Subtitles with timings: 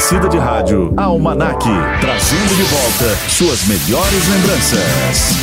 [0.00, 1.62] Aparecida de Rádio, Almanac,
[2.00, 5.36] trazendo de volta suas melhores lembranças.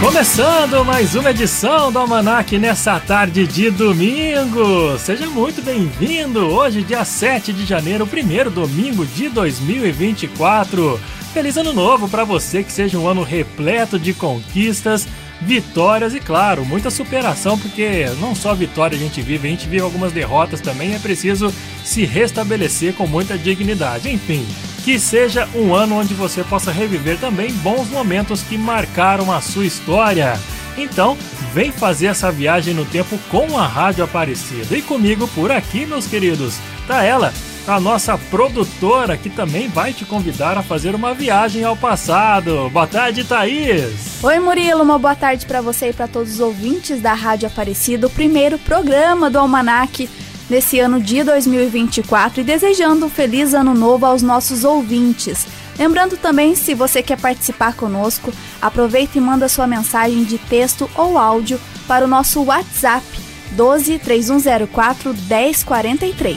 [0.00, 4.96] Começando mais uma edição do Almanac nessa tarde de domingo.
[4.96, 6.46] Seja muito bem-vindo.
[6.46, 11.00] Hoje, dia 7 de janeiro, primeiro domingo de 2024.
[11.34, 15.08] Feliz ano novo para você, que seja um ano repleto de conquistas,
[15.40, 19.82] vitórias e, claro, muita superação, porque não só vitória a gente vive, a gente vive
[19.82, 21.52] algumas derrotas também, é preciso
[21.84, 24.10] se restabelecer com muita dignidade.
[24.10, 24.46] Enfim,
[24.84, 29.66] que seja um ano onde você possa reviver também bons momentos que marcaram a sua
[29.66, 30.38] história.
[30.76, 31.16] Então,
[31.52, 34.76] vem fazer essa viagem no tempo com a Rádio Aparecida.
[34.76, 37.32] E comigo por aqui, meus queridos, tá ela,
[37.70, 42.68] a nossa produtora, que também vai te convidar a fazer uma viagem ao passado.
[42.70, 44.20] Boa tarde, Thaís!
[44.20, 48.08] Oi, Murilo, uma boa tarde para você e para todos os ouvintes da Rádio Aparecida,
[48.08, 50.10] o primeiro programa do Almanac
[50.48, 55.46] nesse ano de 2024 e desejando um feliz ano novo aos nossos ouvintes.
[55.78, 61.16] Lembrando também, se você quer participar conosco, aproveita e manda sua mensagem de texto ou
[61.16, 66.36] áudio para o nosso WhatsApp 12 3104 1043.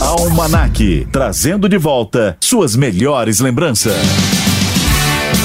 [0.00, 3.94] Almanac, trazendo de volta suas melhores lembranças.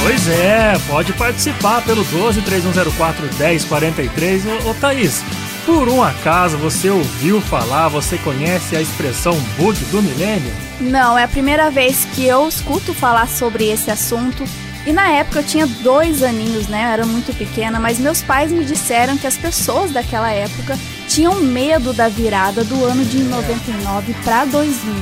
[0.04, 4.46] Pois é, pode participar pelo 12 3104 1043.
[4.46, 5.24] Ô, ô Thaís,
[5.66, 10.52] por um acaso você ouviu falar, você conhece a expressão bug do milênio?
[10.82, 14.44] Não, é a primeira vez que eu escuto falar sobre esse assunto.
[14.86, 16.84] E na época eu tinha dois aninhos, né?
[16.84, 21.36] Eu era muito pequena, mas meus pais me disseram que as pessoas daquela época tinham
[21.36, 24.96] medo da virada do ano de 99 para 2000,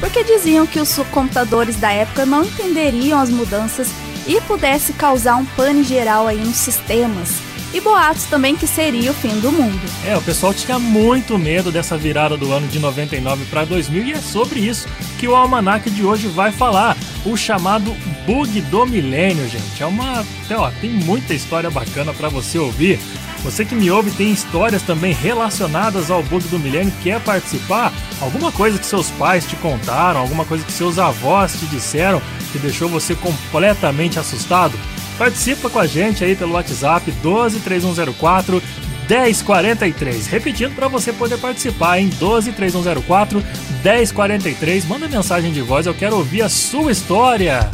[0.00, 3.88] porque diziam que os computadores da época não entenderiam as mudanças
[4.26, 9.14] e pudesse causar um pane geral aí nos sistemas e boatos também que seria o
[9.14, 9.80] fim do mundo.
[10.04, 14.12] É, o pessoal tinha muito medo dessa virada do ano de 99 para 2000 e
[14.12, 14.86] é sobre isso
[15.18, 17.94] que o almanac de hoje vai falar, o chamado
[18.26, 19.82] bug do milênio, gente.
[19.82, 22.98] É uma, ó, tem muita história bacana para você ouvir.
[23.44, 27.92] Você que me ouve tem histórias também relacionadas ao bug do milênio, quer participar?
[28.20, 32.58] Alguma coisa que seus pais te contaram, alguma coisa que seus avós te disseram que
[32.58, 34.78] deixou você completamente assustado?
[35.18, 38.62] Participa com a gente aí pelo WhatsApp 123104
[39.08, 40.26] 1043.
[40.26, 43.42] Repetindo para você poder participar em 123104
[43.84, 44.84] 1043.
[44.86, 47.68] Manda mensagem de voz, eu quero ouvir a sua história.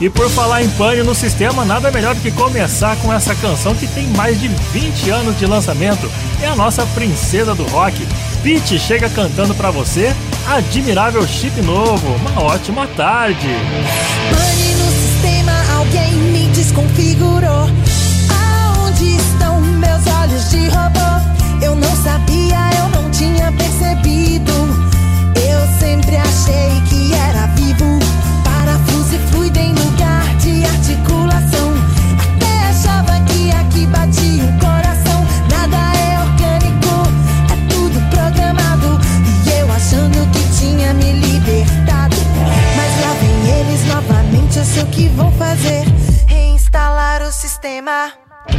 [0.00, 3.74] E por falar em pânico no sistema, nada melhor do que começar com essa canção
[3.74, 6.10] que tem mais de 20 anos de lançamento.
[6.42, 8.06] É a nossa princesa do rock.
[8.42, 10.14] Pete chega cantando para você
[10.46, 12.14] Admirável Chip Novo.
[12.16, 13.48] Uma ótima tarde.
[14.30, 14.93] Pane no
[15.84, 17.68] alguém me desconfigurou.
[18.30, 21.64] Aonde estão meus olhos de robô?
[21.64, 24.52] Eu não sabia, eu não tinha percebido.
[25.36, 27.63] Eu sempre achei que era vivo.
[47.86, 48.53] O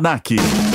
[0.00, 0.69] Almanac.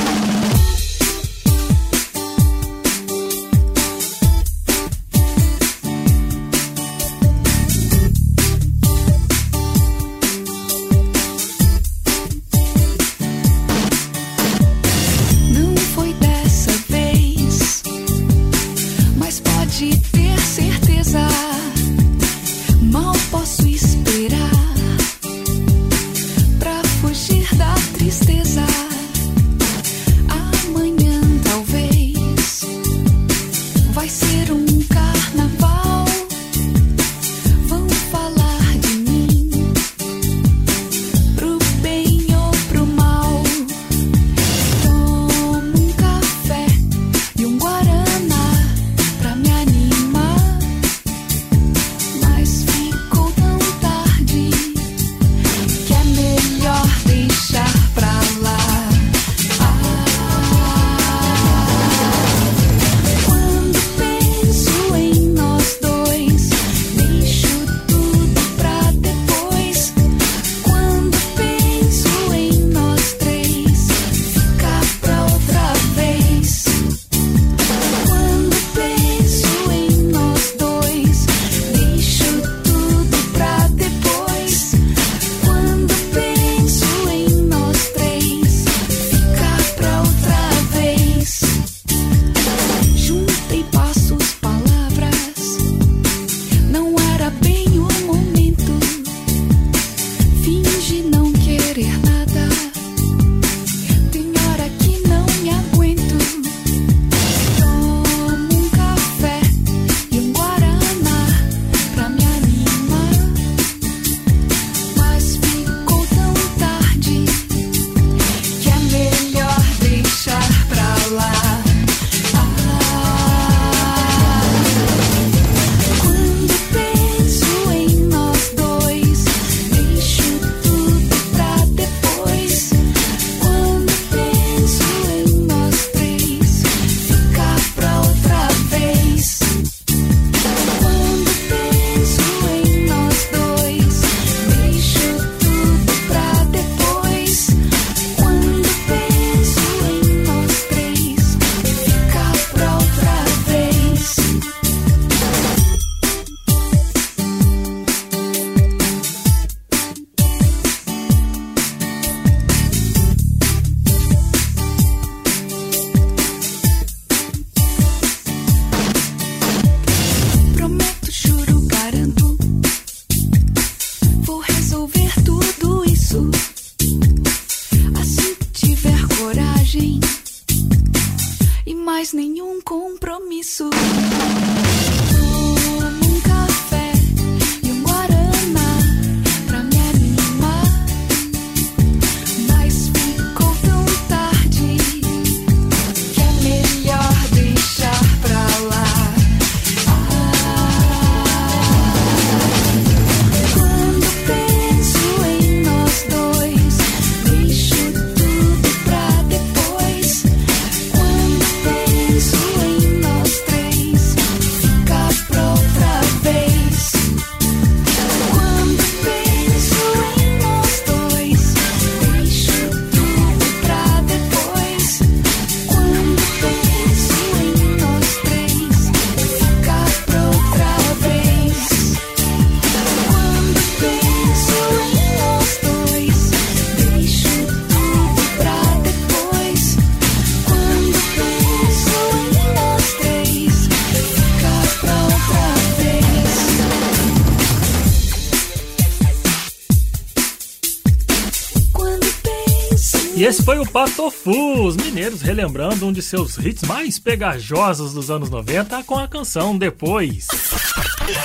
[253.76, 259.06] Patofu, os mineiros relembrando um de seus hits mais pegajosos dos anos 90 com a
[259.06, 260.28] canção Depois.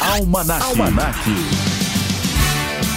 [0.01, 0.65] Almanac.
[0.65, 1.17] Almanac.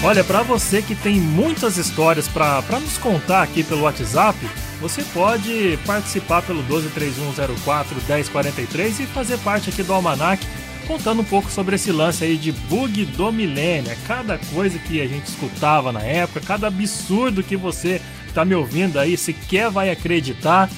[0.03, 4.39] Olha, para você que tem muitas histórias para nos contar aqui pelo WhatsApp,
[4.81, 10.43] você pode participar pelo 1231041043 e fazer parte aqui do Almanac,
[10.87, 13.91] contando um pouco sobre esse lance aí de bug do milênio.
[13.91, 18.01] É cada coisa que a gente escutava na época, cada absurdo que você
[18.33, 20.69] tá me ouvindo aí sequer vai acreditar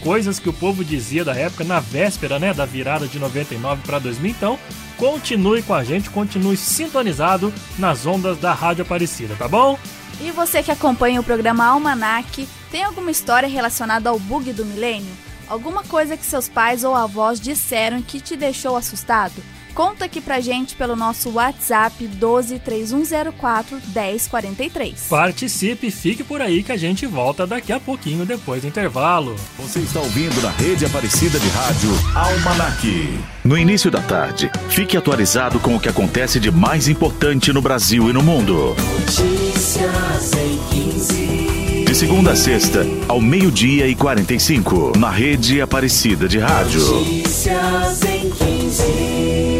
[0.00, 3.98] coisas que o povo dizia da época na véspera, né, da virada de 99 para
[3.98, 4.30] 2000.
[4.30, 4.58] Então,
[4.96, 9.78] continue com a gente, continue sintonizado nas ondas da Rádio Aparecida, tá bom?
[10.20, 15.12] E você que acompanha o programa Almanac, tem alguma história relacionada ao bug do milênio?
[15.48, 19.42] Alguma coisa que seus pais ou avós disseram que te deixou assustado?
[19.74, 25.06] Conta aqui pra gente pelo nosso WhatsApp 12 3104 1043.
[25.08, 29.36] Participe e fique por aí que a gente volta daqui a pouquinho depois do intervalo.
[29.58, 33.20] Você está ouvindo na rede Aparecida de Rádio Almanac.
[33.44, 38.10] No início da tarde, fique atualizado com o que acontece de mais importante no Brasil
[38.10, 38.76] e no mundo.
[38.76, 41.84] Notícias em 15.
[41.84, 46.80] De segunda a sexta, ao meio-dia e 45, na rede Aparecida de Rádio.
[46.80, 49.59] Notícias em 15.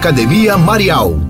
[0.00, 1.29] Academia Marial.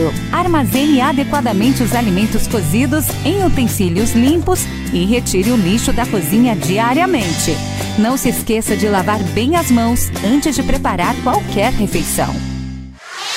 [0.31, 7.55] Armazene adequadamente os alimentos cozidos em utensílios limpos e retire o lixo da cozinha diariamente.
[7.97, 12.33] Não se esqueça de lavar bem as mãos antes de preparar qualquer refeição.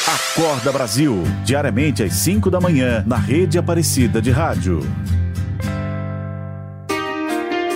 [0.07, 4.81] Acorda Brasil, diariamente às 5 da manhã, na rede Aparecida de Rádio.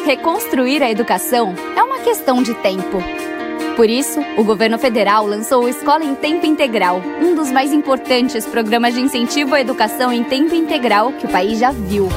[0.04, 2.98] Reconstruir a educação é uma questão de tempo.
[3.78, 8.44] Por isso, o governo federal lançou o Escola em Tempo Integral, um dos mais importantes
[8.44, 12.08] programas de incentivo à educação em tempo integral que o país já viu.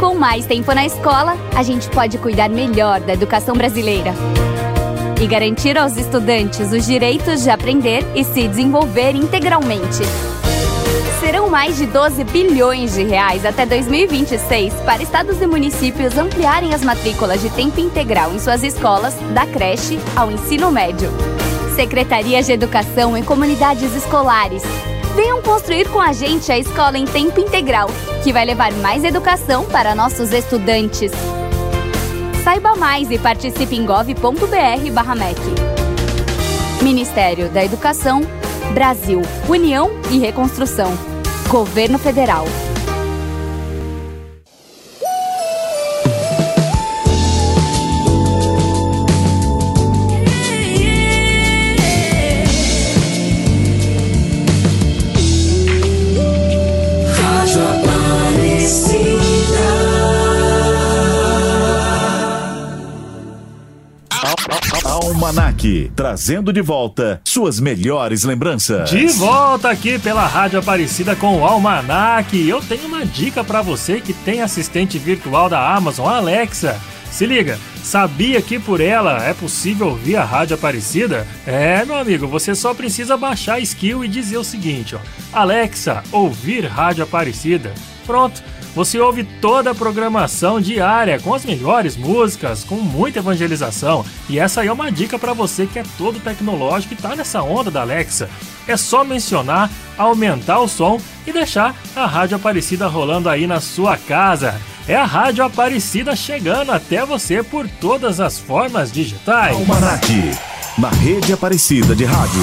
[0.00, 4.12] Com mais tempo na escola, a gente pode cuidar melhor da educação brasileira
[5.22, 10.33] e garantir aos estudantes os direitos de aprender e se desenvolver integralmente.
[11.20, 16.82] Serão mais de 12 bilhões de reais até 2026 para estados e municípios ampliarem as
[16.82, 21.10] matrículas de tempo integral em suas escolas, da creche ao ensino médio.
[21.74, 24.62] Secretarias de Educação e comunidades escolares.
[25.14, 27.88] Venham construir com a gente a escola em tempo integral,
[28.22, 31.12] que vai levar mais educação para nossos estudantes.
[32.42, 35.40] Saiba mais e participe em gov.br/mec.
[36.82, 38.20] Ministério da Educação,
[38.74, 40.90] Brasil, União e Reconstrução.
[41.48, 42.44] Governo Federal.
[65.96, 68.90] Trazendo de volta suas melhores lembranças.
[68.90, 72.36] De volta aqui pela Rádio Aparecida com o Almanac.
[72.46, 76.78] Eu tenho uma dica para você que tem assistente virtual da Amazon, Alexa.
[77.10, 81.26] Se liga, sabia que por ela é possível ouvir a Rádio Aparecida?
[81.46, 84.98] É, meu amigo, você só precisa baixar a skill e dizer o seguinte, ó:
[85.32, 87.72] Alexa, ouvir Rádio Aparecida.
[88.04, 88.42] Pronto.
[88.74, 94.04] Você ouve toda a programação diária com as melhores músicas, com muita evangelização.
[94.28, 97.40] E essa aí é uma dica para você que é todo tecnológico e tá nessa
[97.40, 98.28] onda da Alexa.
[98.66, 103.96] É só mencionar, aumentar o som e deixar a Rádio Aparecida rolando aí na sua
[103.96, 104.60] casa.
[104.88, 109.56] É a Rádio Aparecida chegando até você por todas as formas digitais.
[109.56, 110.32] Almanac,
[110.76, 112.40] na rede Aparecida de Rádio.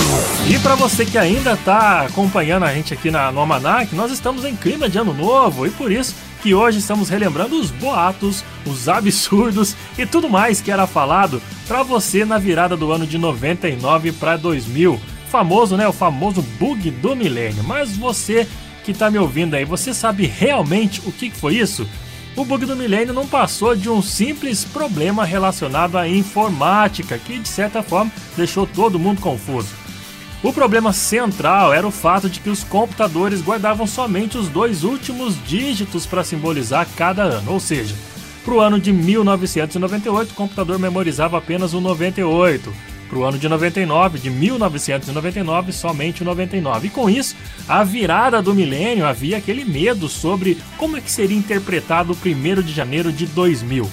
[0.48, 4.46] E para você que ainda está acompanhando a gente aqui na, no Almanac, nós estamos
[4.46, 8.88] em clima de ano novo e por isso que hoje estamos relembrando os boatos, os
[8.88, 14.14] absurdos e tudo mais que era falado para você na virada do ano de 99
[14.14, 15.00] para 2000.
[15.30, 15.88] Famoso, né?
[15.88, 17.64] O famoso bug do milênio.
[17.64, 18.48] Mas você
[18.84, 21.88] que está me ouvindo aí, você sabe realmente o que foi isso?
[22.36, 27.48] O bug do milênio não passou de um simples problema relacionado à informática, que de
[27.48, 29.76] certa forma deixou todo mundo confuso.
[30.42, 35.36] O problema central era o fato de que os computadores guardavam somente os dois últimos
[35.46, 37.94] dígitos para simbolizar cada ano, ou seja,
[38.44, 42.74] para o ano de 1998 o computador memorizava apenas o 98.
[43.12, 46.88] Para o ano de 99, de 1999, somente o 99.
[46.88, 47.36] E com isso,
[47.68, 52.62] a virada do milênio havia aquele medo sobre como é que seria interpretado o 1
[52.62, 53.90] de janeiro de 2000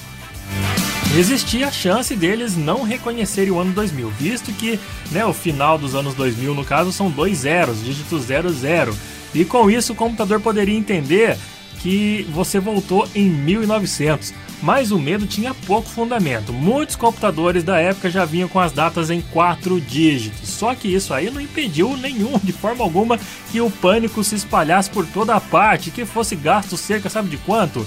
[1.17, 4.79] existia a chance deles não reconhecerem o ano 2000, visto que
[5.11, 8.95] né, o final dos anos 2000, no caso, são dois zeros, dígito 00.
[9.33, 11.35] E com isso o computador poderia entender
[11.79, 14.33] que você voltou em 1900.
[14.61, 16.51] Mas o medo tinha pouco fundamento.
[16.51, 20.49] Muitos computadores da época já vinham com as datas em quatro dígitos.
[20.49, 23.19] Só que isso aí não impediu nenhum, de forma alguma,
[23.51, 27.37] que o pânico se espalhasse por toda a parte, que fosse gasto cerca, sabe de
[27.37, 27.85] quanto?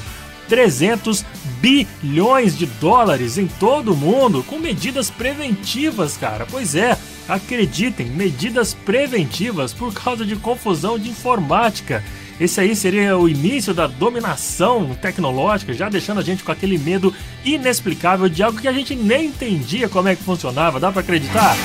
[0.49, 1.25] 300
[1.61, 6.47] bilhões de dólares em todo o mundo com medidas preventivas, cara.
[6.51, 6.99] Pois é,
[7.29, 12.03] acreditem, medidas preventivas por causa de confusão de informática.
[12.43, 17.15] Esse aí seria o início da dominação tecnológica, já deixando a gente com aquele medo
[17.45, 20.81] inexplicável de algo que a gente nem entendia como é que funcionava.
[20.81, 21.57] Dá para acreditar?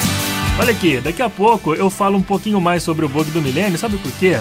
[0.59, 3.75] Olha aqui, daqui a pouco eu falo um pouquinho mais sobre o bug do milênio,
[3.75, 4.39] sabe por quê?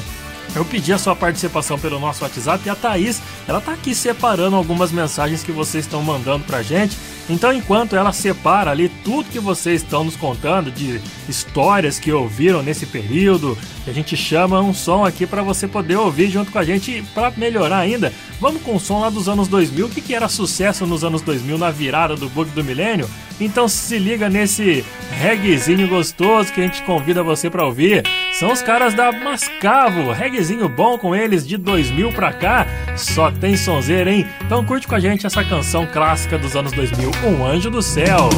[0.54, 4.56] Eu pedi a sua participação pelo nosso WhatsApp e a Thaís, ela tá aqui separando
[4.56, 6.98] algumas mensagens que vocês estão mandando pra gente.
[7.28, 12.62] Então, enquanto ela separa ali tudo que vocês estão nos contando de histórias que ouviram
[12.62, 16.64] nesse período, a gente chama um som aqui para você poder ouvir junto com a
[16.64, 18.12] gente para melhorar ainda.
[18.40, 21.22] Vamos com um som lá dos anos 2000, o que, que era sucesso nos anos
[21.22, 23.08] 2000 na virada do bug do milênio?
[23.40, 28.02] Então se liga nesse reggaezinho gostoso que a gente convida você para ouvir.
[28.32, 33.56] São os caras da Mascavo, reggaezinho bom com eles de 2000 pra cá, só tem
[33.56, 34.26] sonzeira, hein?
[34.44, 38.28] Então curte com a gente essa canção clássica dos anos 2000, Um Anjo do Céu.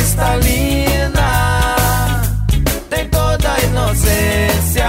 [0.00, 1.30] cristalina,
[2.88, 4.79] tem toda a inocência.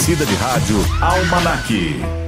[0.00, 2.19] Aparecida de Rádio Almanac.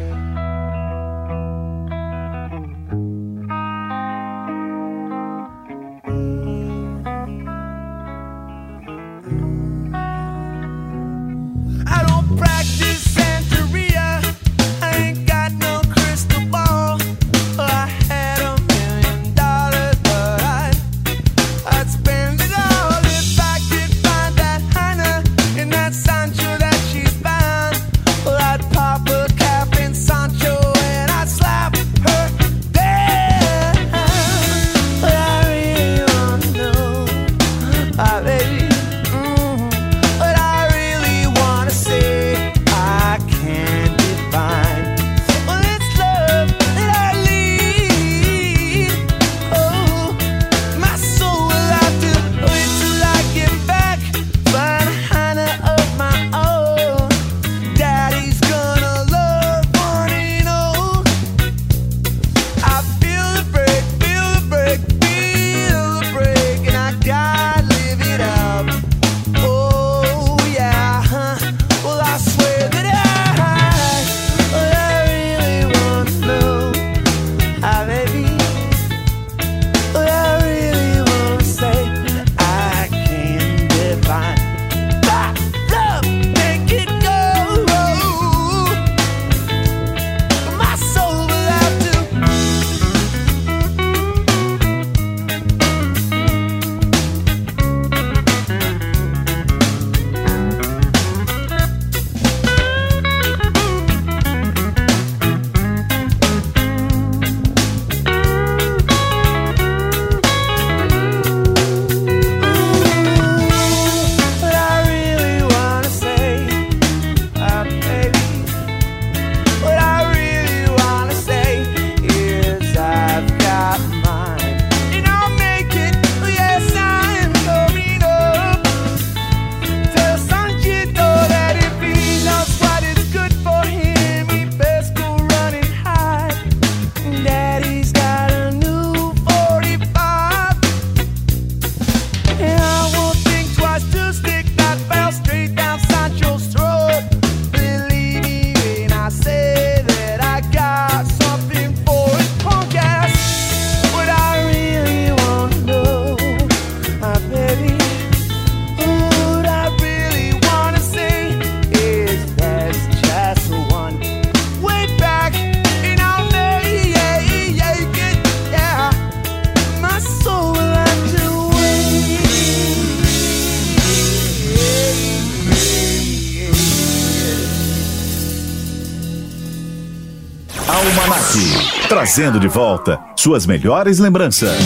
[182.02, 184.58] Trazendo de volta suas melhores lembranças.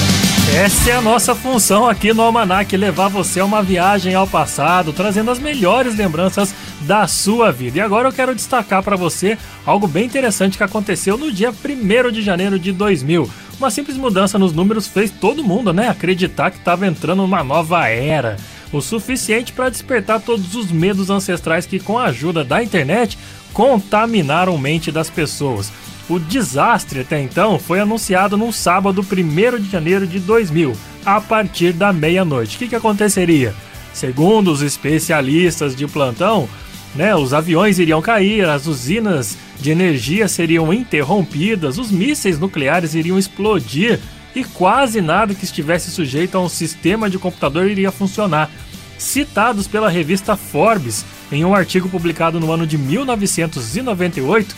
[0.55, 4.91] Essa é a nossa função aqui no Almanac, levar você a uma viagem ao passado,
[4.91, 7.77] trazendo as melhores lembranças da sua vida.
[7.77, 12.11] E agora eu quero destacar para você algo bem interessante que aconteceu no dia 1
[12.11, 13.29] de janeiro de 2000.
[13.59, 17.87] Uma simples mudança nos números fez todo mundo, né, acreditar que estava entrando numa nova
[17.87, 18.39] era.
[18.73, 23.19] O suficiente para despertar todos os medos ancestrais que, com a ajuda da internet,
[23.53, 25.71] contaminaram mente das pessoas.
[26.09, 30.73] O desastre até então foi anunciado no sábado 1 de janeiro de 2000,
[31.05, 32.57] a partir da meia-noite.
[32.57, 33.53] O que, que aconteceria?
[33.93, 36.49] Segundo os especialistas de plantão,
[36.95, 43.19] né, os aviões iriam cair, as usinas de energia seriam interrompidas, os mísseis nucleares iriam
[43.19, 43.99] explodir
[44.35, 48.51] e quase nada que estivesse sujeito a um sistema de computador iria funcionar.
[48.97, 54.55] Citados pela revista Forbes em um artigo publicado no ano de 1998,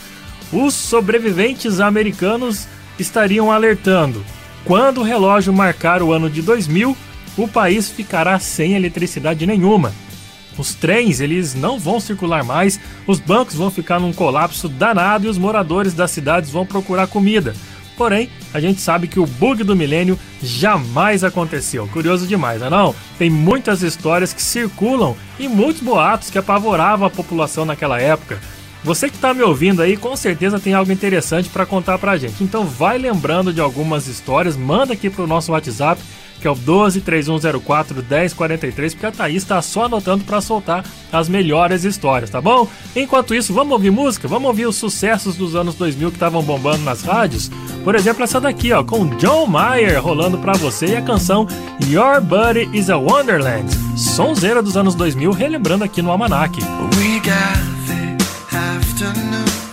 [0.51, 4.23] os sobreviventes americanos estariam alertando:
[4.65, 6.95] quando o relógio marcar o ano de 2000,
[7.37, 9.93] o país ficará sem eletricidade nenhuma.
[10.57, 15.29] Os trens eles não vão circular mais, os bancos vão ficar num colapso danado e
[15.29, 17.55] os moradores das cidades vão procurar comida.
[17.95, 21.87] Porém, a gente sabe que o bug do milênio jamais aconteceu.
[21.87, 22.95] Curioso demais, não é não?
[23.17, 28.39] Tem muitas histórias que circulam e muitos boatos que apavoravam a população naquela época.
[28.83, 32.43] Você que está me ouvindo aí, com certeza tem algo interessante para contar pra gente.
[32.43, 36.01] Então vai lembrando de algumas histórias, manda aqui pro nosso WhatsApp,
[36.39, 41.27] que é o 12 3104 1043, porque a Thaís está só anotando para soltar as
[41.27, 42.67] melhores histórias, tá bom?
[42.95, 44.27] Enquanto isso, vamos ouvir música?
[44.27, 47.51] Vamos ouvir os sucessos dos anos 2000 que estavam bombando nas rádios?
[47.83, 51.45] Por exemplo, essa daqui, ó, com John Mayer rolando para você e a canção
[51.87, 53.69] Your Buddy is a Wonderland.
[53.97, 56.57] Sonzeira dos anos 2000, relembrando aqui no Almanac.
[56.97, 57.78] We got
[58.59, 59.68] afternoon.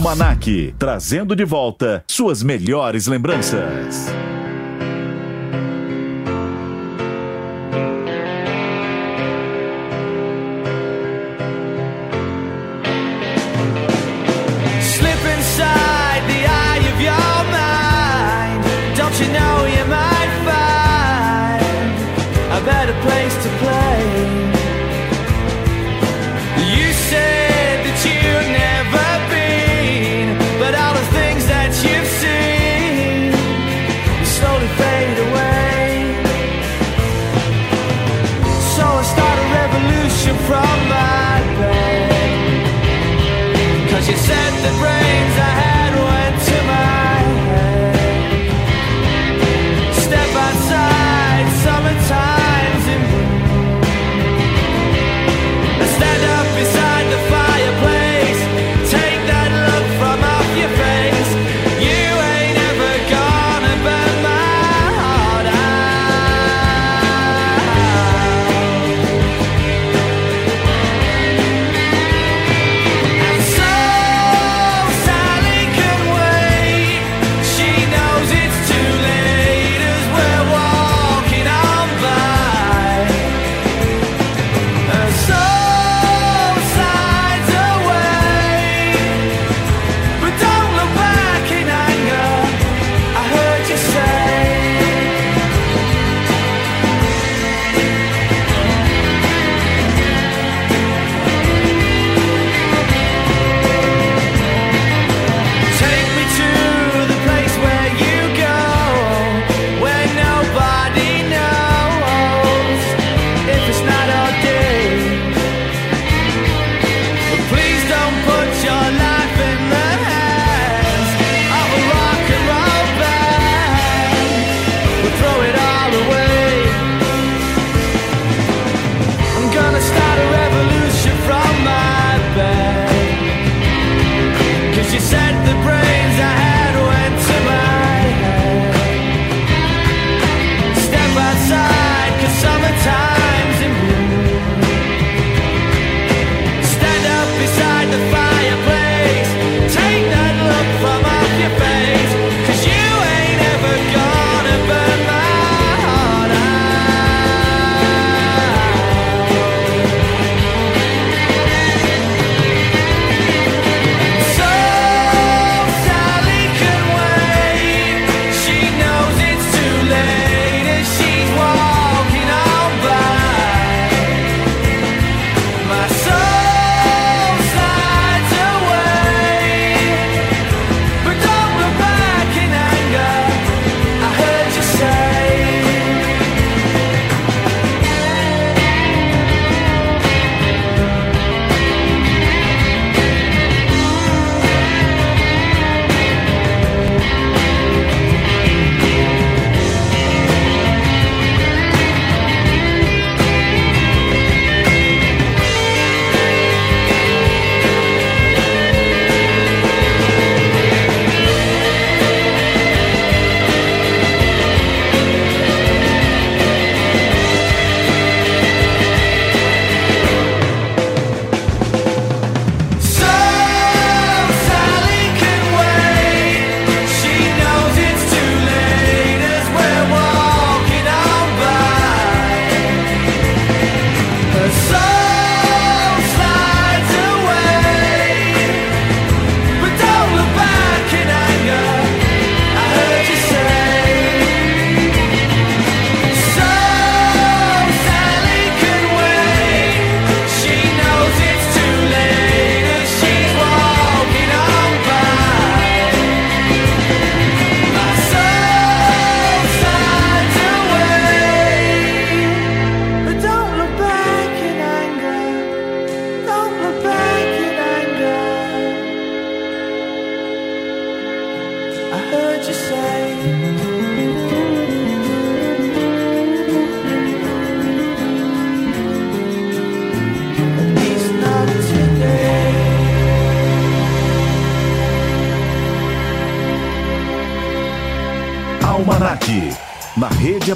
[0.00, 4.19] Almanac, trazendo de volta suas melhores lembranças.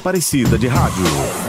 [0.04, 1.43] Aparecida de Rádio.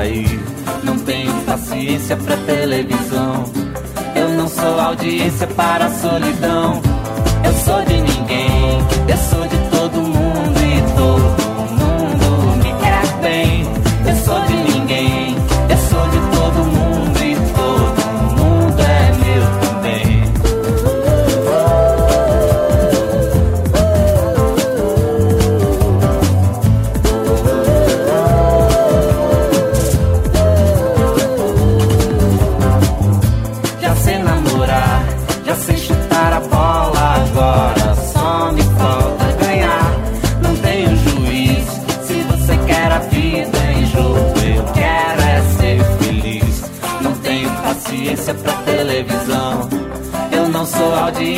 [0.00, 0.40] Sair.
[0.82, 3.44] Não tenho paciência pra televisão.
[4.14, 6.80] Eu não sou audiência para a solidão.
[7.44, 8.78] Eu sou de ninguém,
[9.08, 9.59] eu sou de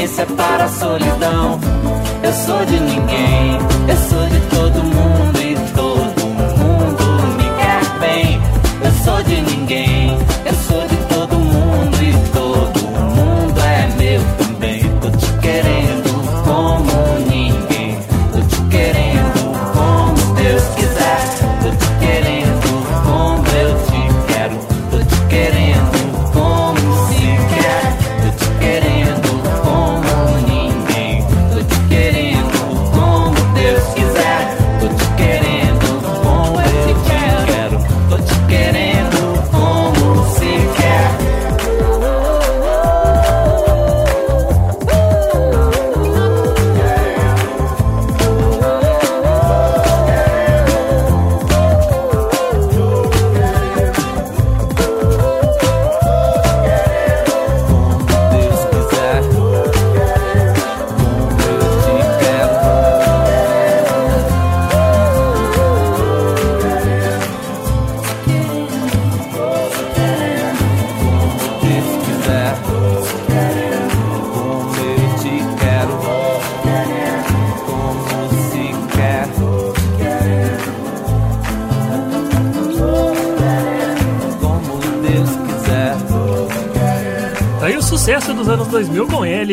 [0.02, 1.60] sou audiência para a solidão.
[2.22, 4.51] Eu sou de ninguém, eu sou de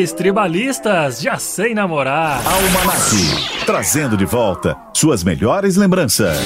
[0.00, 2.40] eles, tribalistas, já sei namorar.
[2.46, 6.38] Almanac, trazendo de volta suas melhores lembranças.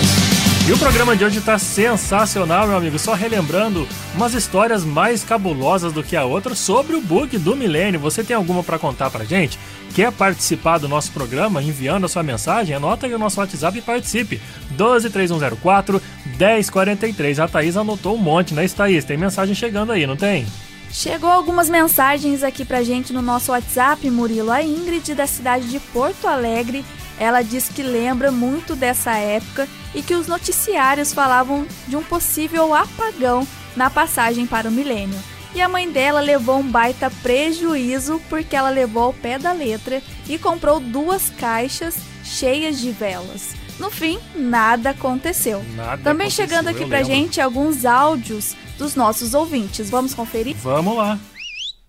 [0.67, 2.99] E o programa de hoje tá sensacional, meu amigo.
[2.99, 8.01] Só relembrando umas histórias mais cabulosas do que a outra sobre o bug do milênio.
[8.01, 9.59] Você tem alguma pra contar pra gente?
[9.95, 12.75] Quer participar do nosso programa enviando a sua mensagem?
[12.75, 14.41] Anota aí o nosso WhatsApp e participe.
[14.71, 16.03] 123104
[16.39, 17.41] 1043.
[17.41, 19.05] A Thaís anotou um monte, né, Thaís?
[19.05, 20.47] Tem mensagem chegando aí, não tem?
[20.95, 24.53] Chegou algumas mensagens aqui pra gente no nosso WhatsApp, Murilo.
[24.53, 26.85] A Ingrid, da cidade de Porto Alegre,
[27.19, 32.73] ela diz que lembra muito dessa época e que os noticiários falavam de um possível
[32.73, 35.19] apagão na passagem para o milênio.
[35.53, 40.01] E a mãe dela levou um baita prejuízo porque ela levou ao pé da letra
[40.29, 43.57] e comprou duas caixas cheias de velas.
[43.81, 45.61] No fim, nada aconteceu.
[45.75, 47.13] Nada Também aconteceu, chegando aqui pra lembro.
[47.13, 49.91] gente alguns áudios dos nossos ouvintes.
[49.91, 50.57] Vamos conferir?
[50.57, 51.19] Vamos lá.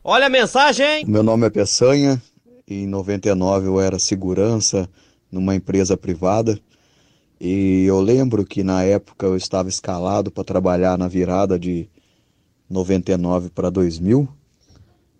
[0.03, 1.05] Olha a mensagem!
[1.05, 2.21] Meu nome é Peçanha
[2.67, 4.89] e em 99 eu era segurança
[5.31, 6.59] numa empresa privada
[7.39, 11.89] e eu lembro que na época eu estava escalado para trabalhar na virada de
[12.69, 14.27] 99 para 2000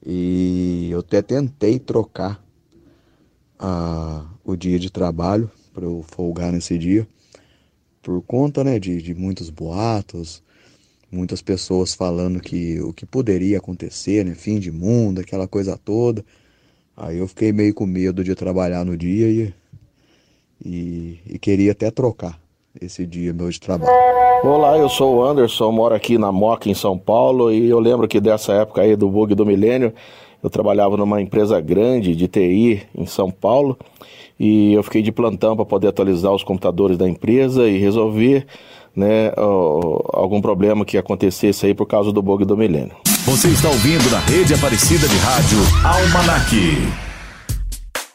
[0.06, 2.40] e eu até tentei trocar
[3.58, 7.08] ah, o dia de trabalho para eu folgar nesse dia
[8.06, 10.44] por conta né, de, de muitos boatos,
[11.16, 16.24] muitas pessoas falando que o que poderia acontecer, né, fim de mundo, aquela coisa toda.
[16.96, 19.54] Aí eu fiquei meio com medo de trabalhar no dia e,
[20.64, 22.40] e, e queria até trocar
[22.80, 23.92] esse dia meu de trabalho.
[24.44, 28.08] Olá, eu sou o Anderson, moro aqui na Moca, em São Paulo, e eu lembro
[28.08, 29.94] que dessa época aí do bug do milênio,
[30.44, 33.78] eu trabalhava numa empresa grande de TI em São Paulo,
[34.40, 38.46] e eu fiquei de plantão para poder atualizar os computadores da empresa e resolver
[38.96, 42.96] né, algum problema que acontecesse aí por causa do bug do milênio.
[43.26, 47.06] Você está ouvindo na rede Aparecida de Rádio Almanac.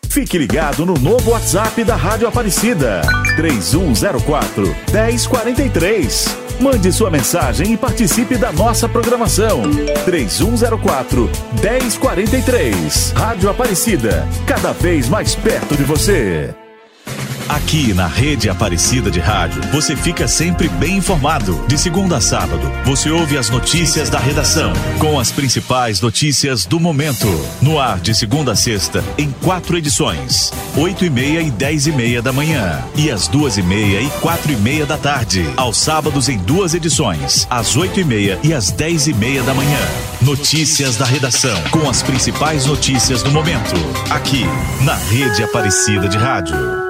[0.09, 3.03] Fique ligado no novo WhatsApp da Rádio Aparecida.
[3.37, 6.37] 3104 1043.
[6.61, 9.63] Mande sua mensagem e participe da nossa programação.
[10.05, 11.31] 3104
[11.63, 13.13] 1043.
[13.13, 16.55] Rádio Aparecida, cada vez mais perto de você.
[17.51, 21.61] Aqui na Rede Aparecida de Rádio, você fica sempre bem informado.
[21.67, 26.79] De segunda a sábado, você ouve as notícias da redação, com as principais notícias do
[26.79, 27.27] momento.
[27.61, 31.93] No ar de segunda a sexta, em quatro edições: oito e meia e dez e
[31.93, 35.45] meia da manhã, e às duas e meia e quatro e meia da tarde.
[35.57, 39.53] Aos sábados, em duas edições, às oito e meia e às dez e meia da
[39.53, 39.81] manhã.
[40.23, 43.75] Notícias da redação, com as principais notícias do momento.
[44.09, 44.45] Aqui,
[44.85, 46.90] na Rede Aparecida de Rádio.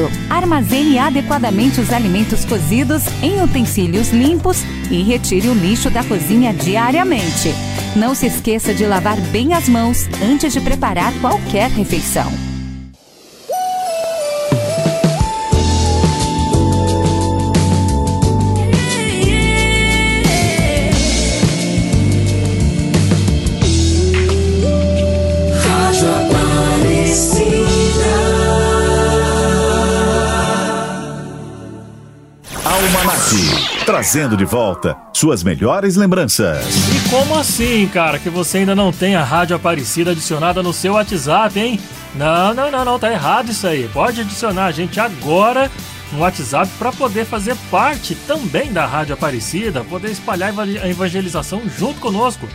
[0.29, 7.53] Armazene adequadamente os alimentos cozidos em utensílios limpos e retire o lixo da cozinha diariamente.
[7.95, 12.50] Não se esqueça de lavar bem as mãos antes de preparar qualquer refeição.
[32.63, 36.63] Almanac, trazendo de volta suas melhores lembranças.
[36.95, 40.93] E como assim, cara, que você ainda não tem a Rádio Aparecida adicionada no seu
[40.93, 41.79] WhatsApp, hein?
[42.13, 43.89] Não, não, não, não, tá errado isso aí.
[43.91, 45.71] Pode adicionar a gente agora
[46.11, 51.99] no WhatsApp para poder fazer parte também da Rádio Aparecida, poder espalhar a evangelização junto
[51.99, 52.47] conosco.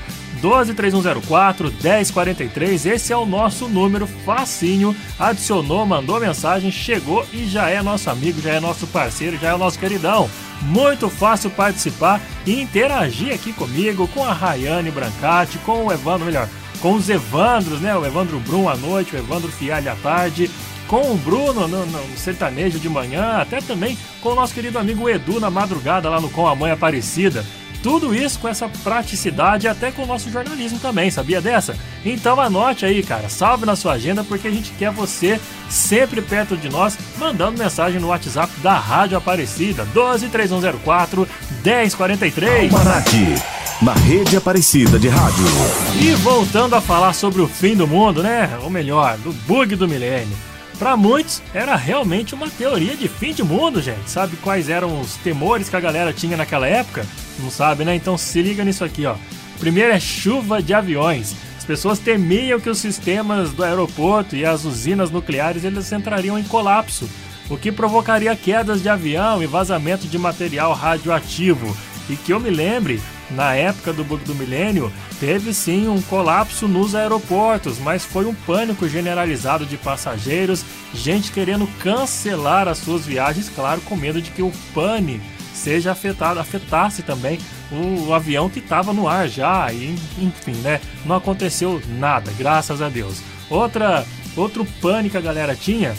[0.42, 2.86] 123104 1043.
[2.86, 4.94] Esse é o nosso número facinho.
[5.18, 9.54] Adicionou, mandou mensagem, chegou e já é nosso amigo, já é nosso parceiro, já é
[9.54, 10.28] o nosso queridão.
[10.62, 16.48] Muito fácil participar e interagir aqui comigo, com a Rayane Brancati, com o Evandro, melhor,
[16.80, 17.94] com os Evandros, né?
[17.96, 20.50] O Evandro Brum à noite, o Evandro Fialho à tarde
[20.86, 25.08] com o Bruno no, no, sertanejo de manhã, até também com o nosso querido amigo
[25.08, 27.44] Edu na madrugada lá no Com a Mãe Aparecida.
[27.86, 31.76] Tudo isso com essa praticidade até com o nosso jornalismo também, sabia dessa?
[32.04, 36.56] Então anote aí, cara, salve na sua agenda porque a gente quer você sempre perto
[36.56, 41.28] de nós, mandando mensagem no WhatsApp da Rádio Aparecida, 123104
[41.64, 42.74] 1043.
[42.74, 43.34] Almanac,
[43.80, 45.44] na rede Aparecida de Rádio.
[46.02, 48.58] E voltando a falar sobre o fim do mundo, né?
[48.64, 50.36] Ou melhor, do bug do milênio.
[50.78, 54.10] Para muitos, era realmente uma teoria de fim de mundo, gente.
[54.10, 57.06] Sabe quais eram os temores que a galera tinha naquela época?
[57.38, 57.94] Não sabe, né?
[57.94, 59.16] Então se liga nisso aqui, ó.
[59.58, 61.34] Primeiro é chuva de aviões.
[61.56, 66.44] As pessoas temiam que os sistemas do aeroporto e as usinas nucleares eles entrariam em
[66.44, 67.08] colapso,
[67.48, 71.74] o que provocaria quedas de avião e vazamento de material radioativo.
[72.08, 73.00] E que eu me lembre,
[73.30, 78.34] na época do bug do milênio, teve sim um colapso nos aeroportos, mas foi um
[78.34, 80.64] pânico generalizado de passageiros,
[80.94, 85.20] gente querendo cancelar as suas viagens, claro, com medo de que o pane
[85.54, 87.38] seja afetado, afetasse também
[87.72, 90.80] o, avião que estava no ar já, e enfim, né?
[91.04, 93.20] Não aconteceu nada, graças a Deus.
[93.48, 94.06] Outra,
[94.36, 95.96] outro pânico que a galera tinha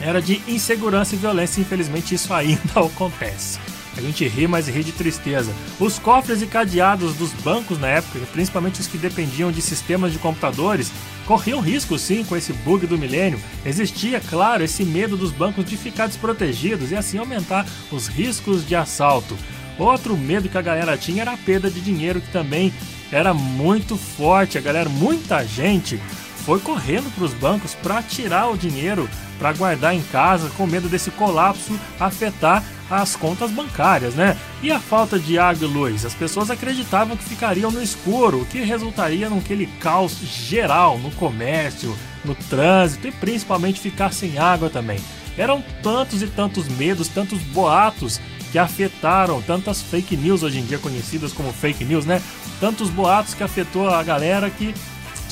[0.00, 3.58] era de insegurança e violência, infelizmente isso ainda acontece.
[3.96, 5.52] A gente ri, mas ri de tristeza.
[5.78, 10.18] Os cofres e cadeados dos bancos na época, principalmente os que dependiam de sistemas de
[10.18, 10.90] computadores,
[11.26, 13.40] corriam risco sim com esse bug do milênio.
[13.64, 18.74] Existia, claro, esse medo dos bancos de ficar desprotegidos e assim aumentar os riscos de
[18.74, 19.36] assalto.
[19.78, 22.72] Outro medo que a galera tinha era a perda de dinheiro, que também
[23.10, 24.58] era muito forte.
[24.58, 26.00] A galera, muita gente
[26.44, 29.08] foi correndo para os bancos para tirar o dinheiro
[29.42, 34.36] para guardar em casa, com medo desse colapso afetar as contas bancárias, né?
[34.62, 36.04] E a falta de água e luz?
[36.04, 41.92] As pessoas acreditavam que ficariam no escuro, o que resultaria naquele caos geral no comércio,
[42.24, 45.00] no trânsito e principalmente ficar sem água também.
[45.36, 48.20] Eram tantos e tantos medos, tantos boatos
[48.52, 52.22] que afetaram tantas fake news hoje em dia conhecidas como fake news, né?
[52.60, 54.72] Tantos boatos que afetou a galera que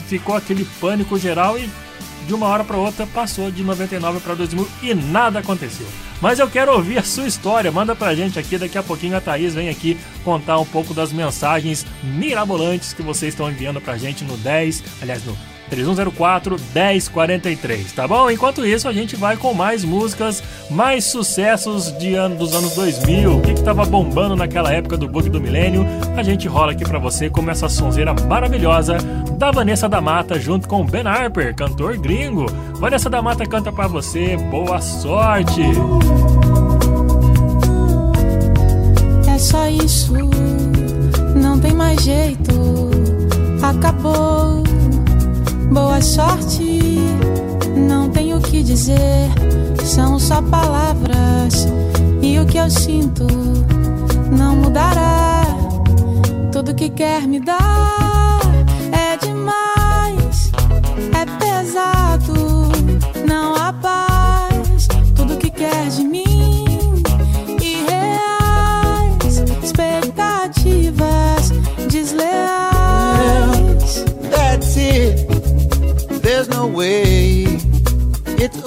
[0.08, 1.70] ficou aquele pânico geral e
[2.30, 5.86] de uma hora para outra passou de 99 para 2000 e nada aconteceu.
[6.20, 9.20] Mas eu quero ouvir a sua história, manda pra gente aqui, daqui a pouquinho a
[9.20, 14.22] Thaís vem aqui contar um pouco das mensagens mirabolantes que vocês estão enviando pra gente
[14.22, 15.36] no 10, aliás no
[15.70, 18.30] 3104 1043, tá bom?
[18.30, 23.38] Enquanto isso, a gente vai com mais músicas, mais sucessos de ano, dos anos 2000.
[23.38, 25.86] O que, que tava bombando naquela época do bug do milênio?
[26.16, 28.98] A gente rola aqui para você com essa sonzeira maravilhosa
[29.38, 32.46] da Vanessa da Mata junto com Ben Harper, cantor gringo.
[32.74, 34.36] Vanessa da Mata canta para você.
[34.50, 35.62] Boa sorte!
[39.32, 40.12] É só isso,
[41.34, 42.90] não tem mais jeito.
[43.62, 44.69] Acabou
[45.70, 46.98] Boa sorte,
[47.76, 49.28] não tenho o que dizer,
[49.84, 51.68] são só palavras.
[52.20, 53.26] E o que eu sinto
[54.36, 55.42] não mudará.
[56.52, 58.09] Tudo que quer me dar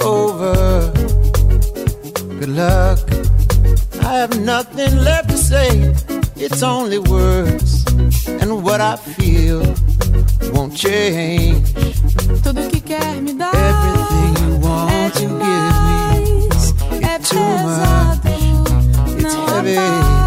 [0.04, 0.92] over.
[2.40, 3.00] Good luck.
[4.02, 5.94] I have nothing left to say.
[6.36, 7.86] It's only words,
[8.28, 9.62] and what I feel
[10.54, 11.74] won't change.
[12.44, 15.46] Tudo que quer me dar Everything you want é to give me,
[17.02, 18.20] é it's too much.
[19.18, 20.23] It's heavy.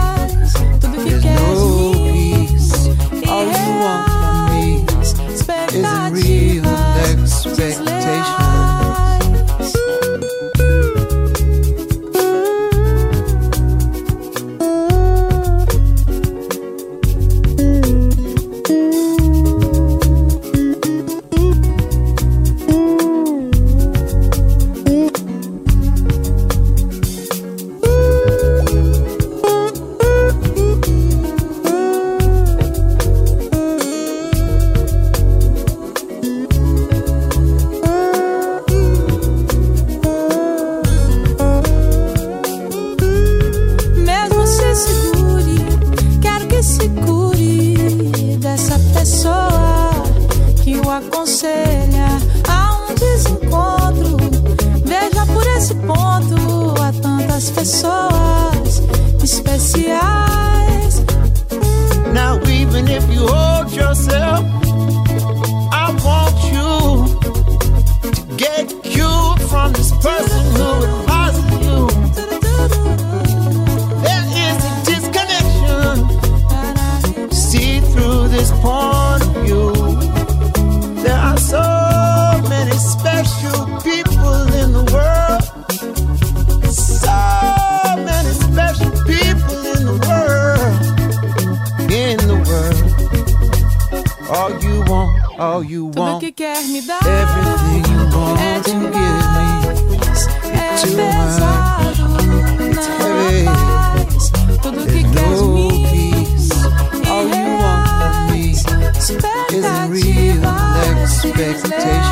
[111.41, 112.06] of expectations.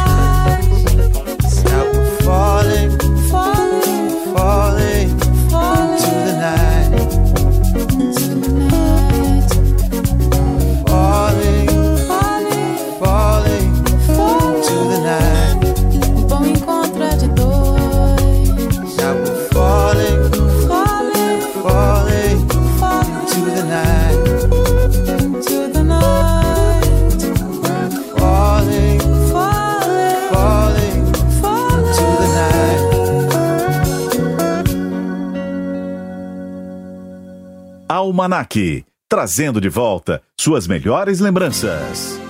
[39.09, 42.24] Trazendo de volta suas melhores lembranças.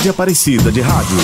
[0.00, 1.16] Rede Aparecida de Rádio.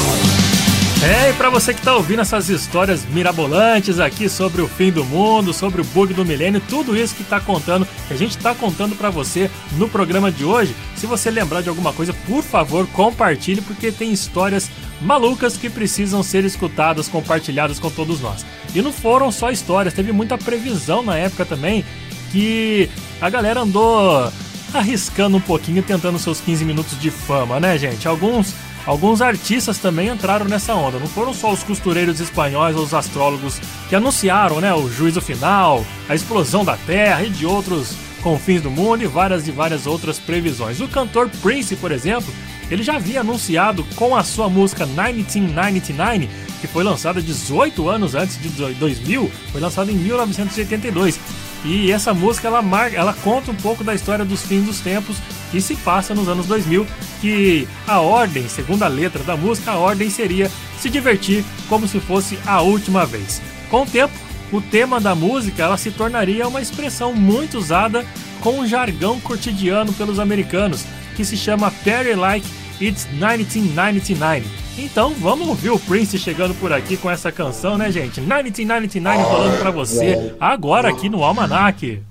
[1.02, 5.02] É, e pra você que tá ouvindo essas histórias mirabolantes aqui sobre o fim do
[5.02, 8.54] mundo, sobre o bug do milênio, tudo isso que tá contando, que a gente tá
[8.54, 10.76] contando pra você no programa de hoje.
[10.94, 14.70] Se você lembrar de alguma coisa, por favor, compartilhe, porque tem histórias
[15.00, 18.44] malucas que precisam ser escutadas, compartilhadas com todos nós.
[18.74, 21.82] E não foram só histórias, teve muita previsão na época também
[22.30, 22.90] que
[23.22, 24.30] a galera andou
[24.74, 28.06] arriscando um pouquinho, tentando seus 15 minutos de fama, né, gente?
[28.06, 28.54] Alguns
[28.86, 30.98] Alguns artistas também entraram nessa onda.
[30.98, 35.84] Não foram só os costureiros espanhóis ou os astrólogos que anunciaram, né, o juízo final,
[36.08, 40.18] a explosão da Terra e de outros confins do mundo e várias e várias outras
[40.18, 40.80] previsões.
[40.80, 42.32] O cantor Prince, por exemplo,
[42.70, 46.28] ele já havia anunciado com a sua música 1999,
[46.60, 51.18] que foi lançada 18 anos antes de 2000, foi lançada em 1982.
[51.64, 55.16] E essa música ela marca, ela conta um pouco da história dos fins dos tempos
[55.50, 56.86] que se passa nos anos 2000,
[57.20, 62.00] que a ordem, segundo a letra da música, a ordem seria se divertir como se
[62.00, 63.40] fosse a última vez.
[63.70, 64.14] Com o tempo,
[64.52, 68.04] o tema da música ela se tornaria uma expressão muito usada
[68.40, 70.84] com um jargão cotidiano pelos americanos,
[71.16, 72.46] que se chama Party Like
[72.80, 74.44] It's 1999.
[74.78, 78.20] Então vamos ouvir o Prince chegando por aqui com essa canção, né, gente?
[78.20, 82.02] 1999 rolando pra você agora aqui no Almanac.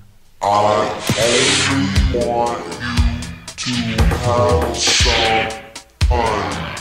[0.42, 0.46] I
[3.66, 5.50] to have some
[6.08, 6.75] fun.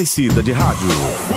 [0.00, 1.29] Aparecida de Rádio.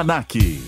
[0.00, 0.59] Almanac.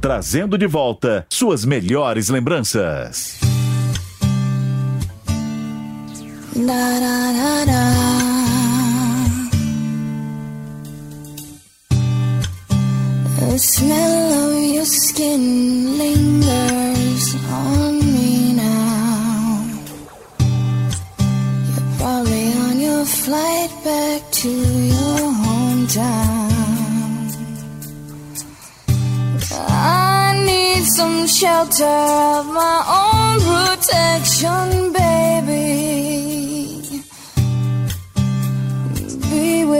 [0.00, 3.33] Trazendo de volta suas melhores lembranças.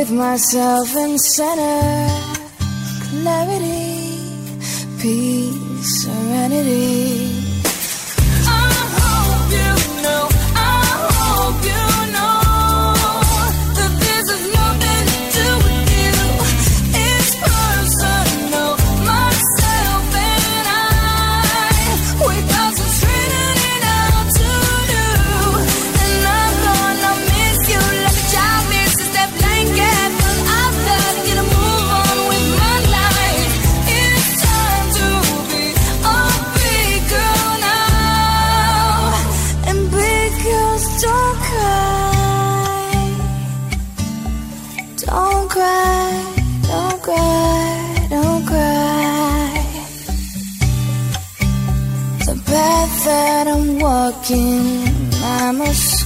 [0.04, 2.08] with myself and center
[3.08, 4.18] clarity,
[5.00, 7.33] peace, serenity.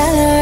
[0.00, 0.39] accelerate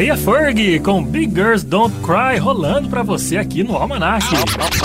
[0.00, 4.24] aí a Ferg com Big Girls Don't Cry rolando para você aqui no Almanac.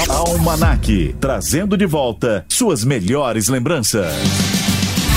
[0.10, 4.14] Almanac, trazendo de volta suas melhores lembranças.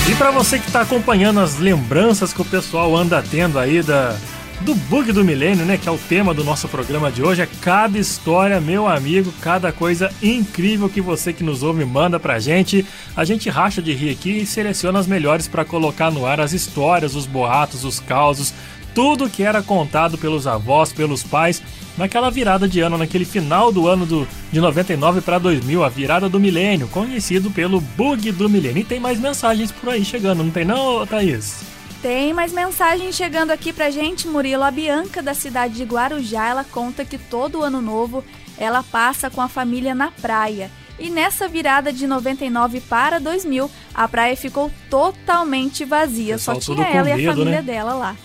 [0.09, 4.15] E para você que está acompanhando as lembranças que o pessoal anda tendo aí da
[4.61, 7.47] do bug do milênio, né, que é o tema do nosso programa de hoje, é
[7.61, 12.85] cada história, meu amigo, cada coisa incrível que você que nos ouve manda pra gente.
[13.15, 16.51] A gente racha de rir aqui e seleciona as melhores para colocar no ar as
[16.51, 18.53] histórias, os boatos, os causos,
[18.93, 21.61] tudo que era contado pelos avós, pelos pais,
[21.97, 26.29] naquela virada de ano, naquele final do ano do, de 99 para 2000, a virada
[26.29, 28.81] do milênio, conhecido pelo bug do milênio.
[28.81, 31.61] E tem mais mensagens por aí chegando, não tem não, Thaís?
[32.01, 34.63] Tem mais mensagem chegando aqui pra gente, Murilo.
[34.63, 38.23] A Bianca, da cidade de Guarujá, ela conta que todo ano novo
[38.57, 40.71] ela passa com a família na praia.
[40.97, 46.35] E nessa virada de 99 para 2000, a praia ficou totalmente vazia.
[46.35, 47.33] Pessoal, Só tinha ela medo, e a né?
[47.33, 47.61] família né?
[47.61, 48.15] dela lá.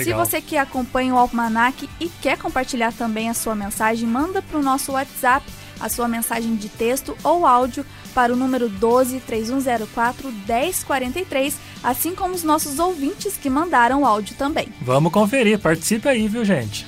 [0.00, 0.24] Se Legal.
[0.24, 4.62] você que acompanha o Almanac e quer compartilhar também a sua mensagem, manda para o
[4.62, 5.44] nosso WhatsApp
[5.80, 12.34] a sua mensagem de texto ou áudio para o número 12 3104 1043, assim como
[12.34, 14.68] os nossos ouvintes que mandaram o áudio também.
[14.80, 16.86] Vamos conferir, participe aí, viu, gente?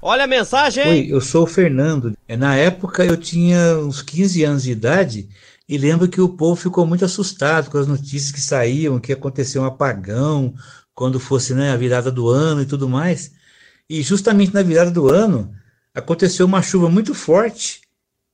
[0.00, 0.86] Olha a mensagem.
[0.86, 2.16] Oi, eu sou o Fernando.
[2.28, 5.28] É, Na época eu tinha uns 15 anos de idade
[5.68, 9.62] e lembro que o povo ficou muito assustado com as notícias que saíam, que aconteceu
[9.62, 10.54] um apagão
[10.96, 13.30] quando fosse né, a virada do ano e tudo mais.
[13.88, 15.52] E justamente na virada do ano
[15.94, 17.82] aconteceu uma chuva muito forte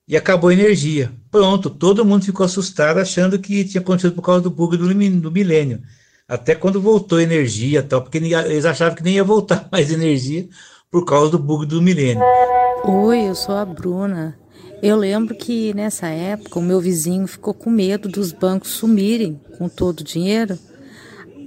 [0.06, 1.12] e acabou a energia.
[1.28, 4.86] Pronto, todo mundo ficou assustado achando que tinha acontecido por causa do bug do,
[5.20, 5.82] do milênio.
[6.28, 10.48] Até quando voltou energia tal, porque eles achavam que nem ia voltar mais energia
[10.88, 12.22] por causa do bug do milênio.
[12.84, 14.38] Oi, eu sou a Bruna.
[14.80, 19.68] Eu lembro que nessa época o meu vizinho ficou com medo dos bancos sumirem com
[19.68, 20.56] todo o dinheiro.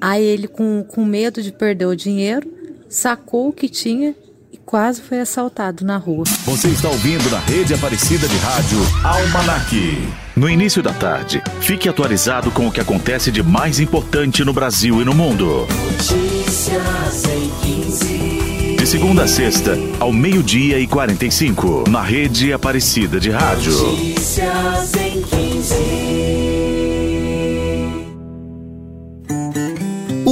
[0.01, 2.51] Aí ele, com, com medo de perder o dinheiro,
[2.89, 4.15] sacou o que tinha
[4.51, 6.23] e quase foi assaltado na rua.
[6.45, 10.07] Você está ouvindo na rede Aparecida de Rádio Almanac.
[10.35, 15.01] No início da tarde, fique atualizado com o que acontece de mais importante no Brasil
[15.01, 15.67] e no mundo.
[15.91, 17.49] Notícias em
[17.83, 18.75] 15.
[18.77, 23.71] De segunda a sexta, ao meio-dia e 45, na rede Aparecida de Rádio.
[23.71, 26.44] Notícias em 15.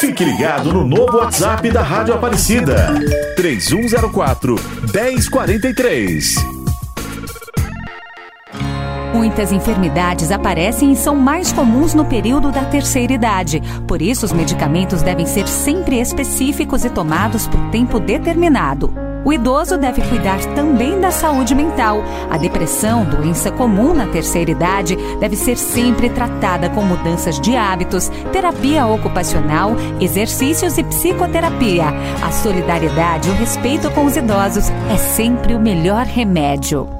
[0.00, 2.94] Fique ligado no novo WhatsApp da Rádio Aparecida.
[3.36, 4.56] 3104
[4.94, 6.36] 1043.
[9.12, 13.60] Muitas enfermidades aparecem e são mais comuns no período da terceira idade.
[13.86, 19.09] Por isso, os medicamentos devem ser sempre específicos e tomados por tempo determinado.
[19.24, 22.02] O idoso deve cuidar também da saúde mental.
[22.30, 28.08] A depressão, doença comum na terceira idade, deve ser sempre tratada com mudanças de hábitos,
[28.32, 31.86] terapia ocupacional, exercícios e psicoterapia.
[32.22, 36.99] A solidariedade e o respeito com os idosos é sempre o melhor remédio.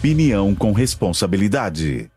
[0.01, 2.09] Opinião com responsabilidade.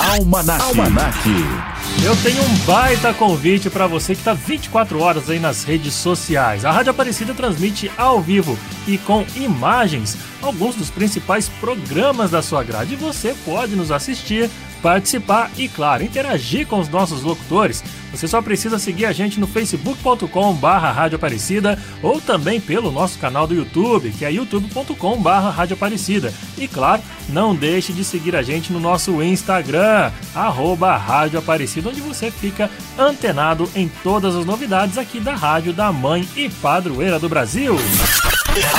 [0.00, 0.60] Almanac.
[0.60, 1.71] Almanac.
[2.00, 6.64] Eu tenho um baita convite para você que está 24 horas aí nas redes sociais.
[6.64, 8.58] A Rádio Aparecida transmite ao vivo
[8.88, 12.94] e com imagens alguns dos principais programas da sua grade.
[12.94, 14.50] E você pode nos assistir,
[14.82, 17.84] participar e, claro, interagir com os nossos locutores.
[18.12, 23.18] Você só precisa seguir a gente no facebook.com barra Rádio Aparecida ou também pelo nosso
[23.18, 26.32] canal do YouTube, que é youtube.com barra Rádio Aparecida.
[26.58, 32.00] E claro, não deixe de seguir a gente no nosso Instagram, arroba Rádio Aparecida, onde
[32.00, 37.28] você fica antenado em todas as novidades aqui da Rádio da Mãe e Padroeira do
[37.28, 37.76] Brasil.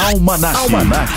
[0.06, 0.56] Almanac.
[0.56, 1.12] Almanac.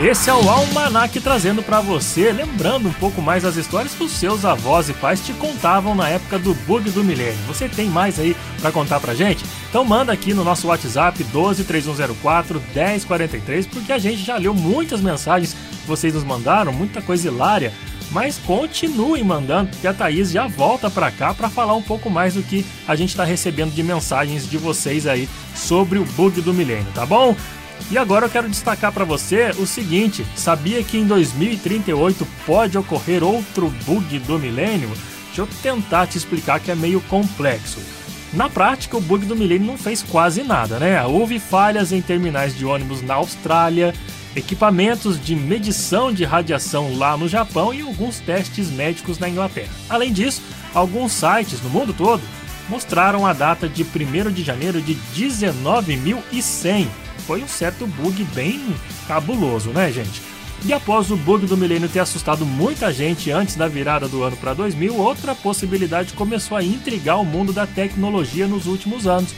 [0.00, 4.12] Esse é o Almanac trazendo para você, lembrando um pouco mais as histórias que os
[4.12, 7.38] seus avós e pais te contavam na época do bug do milênio.
[7.58, 9.44] Você tem mais aí para contar pra gente?
[9.68, 15.00] Então manda aqui no nosso WhatsApp 12 3104 1043, porque a gente já leu muitas
[15.00, 17.72] mensagens que vocês nos mandaram, muita coisa hilária.
[18.12, 22.34] Mas continuem mandando, porque a Thaís já volta para cá para falar um pouco mais
[22.34, 26.54] do que a gente está recebendo de mensagens de vocês aí sobre o bug do
[26.54, 27.34] milênio, tá bom?
[27.90, 33.24] E agora eu quero destacar para você o seguinte: sabia que em 2038 pode ocorrer
[33.24, 34.90] outro bug do milênio?
[35.38, 37.78] Deixa eu tentar te explicar que é meio complexo.
[38.32, 41.00] Na prática, o bug do milênio não fez quase nada, né?
[41.06, 43.94] Houve falhas em terminais de ônibus na Austrália,
[44.34, 49.70] equipamentos de medição de radiação lá no Japão e alguns testes médicos na Inglaterra.
[49.88, 50.42] Além disso,
[50.74, 52.22] alguns sites no mundo todo
[52.68, 56.88] mostraram a data de 1 de janeiro de 19.100
[57.28, 58.74] foi um certo bug bem
[59.06, 60.20] cabuloso, né, gente?
[60.64, 64.36] E após o bug do milênio ter assustado muita gente antes da virada do ano
[64.36, 69.32] para 2000, outra possibilidade começou a intrigar o mundo da tecnologia nos últimos anos.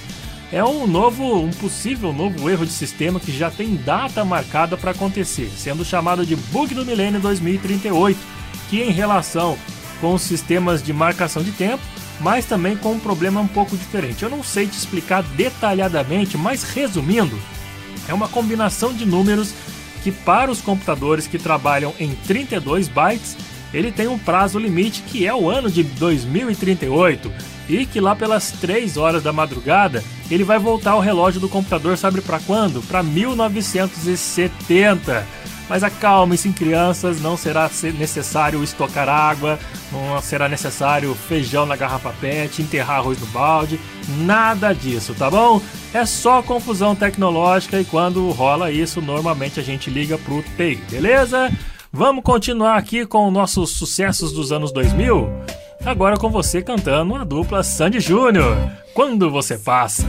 [0.50, 4.90] É um novo, um possível novo erro de sistema que já tem data marcada para
[4.90, 8.18] acontecer, sendo chamado de bug do milênio 2038,
[8.68, 9.56] que em relação
[10.00, 11.82] com os sistemas de marcação de tempo,
[12.18, 14.22] mas também com um problema um pouco diferente.
[14.22, 17.38] Eu não sei te explicar detalhadamente, mas resumindo,
[18.08, 19.54] é uma combinação de números
[20.02, 23.38] que para os computadores que trabalham em 32 bytes,
[23.72, 27.32] ele tem um prazo limite que é o ano de 2038
[27.68, 31.96] e que lá pelas 3 horas da madrugada ele vai voltar o relógio do computador,
[31.96, 32.82] sabe para quando?
[32.82, 35.26] Para 1970.
[35.70, 39.56] Mas acalme-se, crianças, não será necessário estocar água,
[39.92, 43.78] não será necessário feijão na garrafa PET, enterrar arroz no balde,
[44.18, 45.62] nada disso, tá bom?
[45.94, 51.48] É só confusão tecnológica e quando rola isso, normalmente a gente liga pro TI, beleza?
[51.92, 55.28] Vamos continuar aqui com nossos sucessos dos anos 2000?
[55.86, 58.56] Agora com você cantando a dupla Sandy Júnior.
[58.92, 60.04] Quando você passa.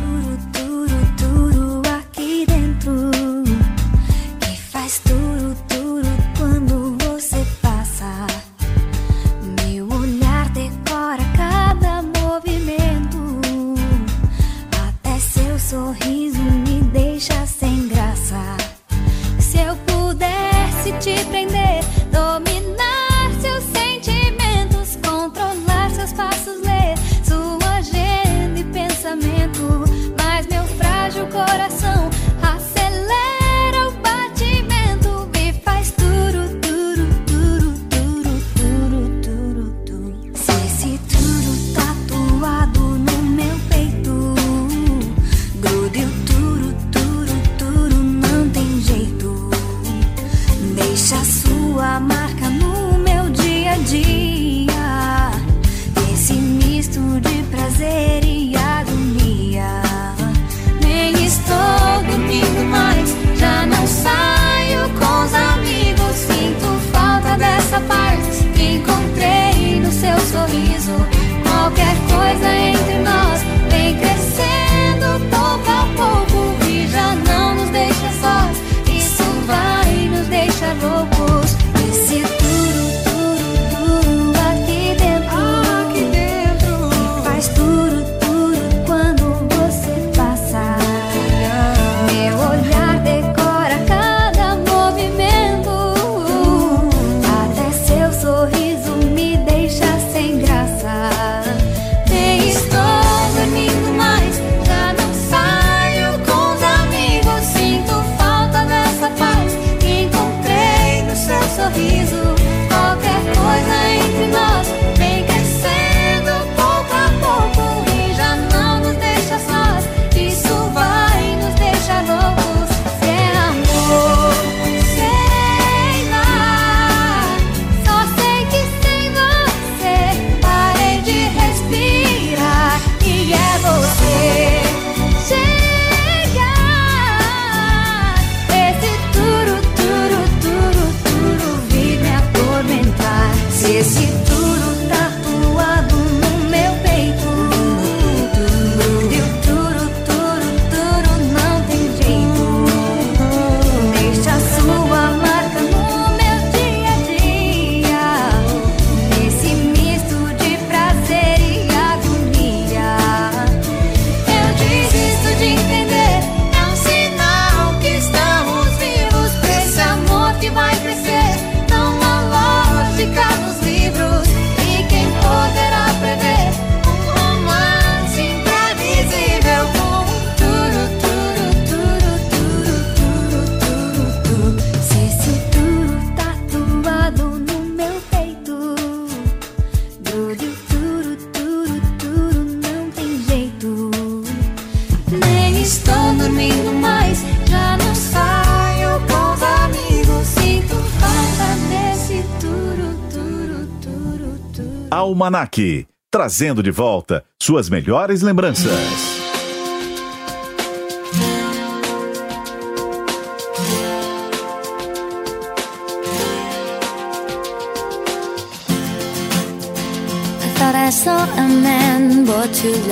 [206.22, 208.70] Trazendo de volta suas melhores lembranças.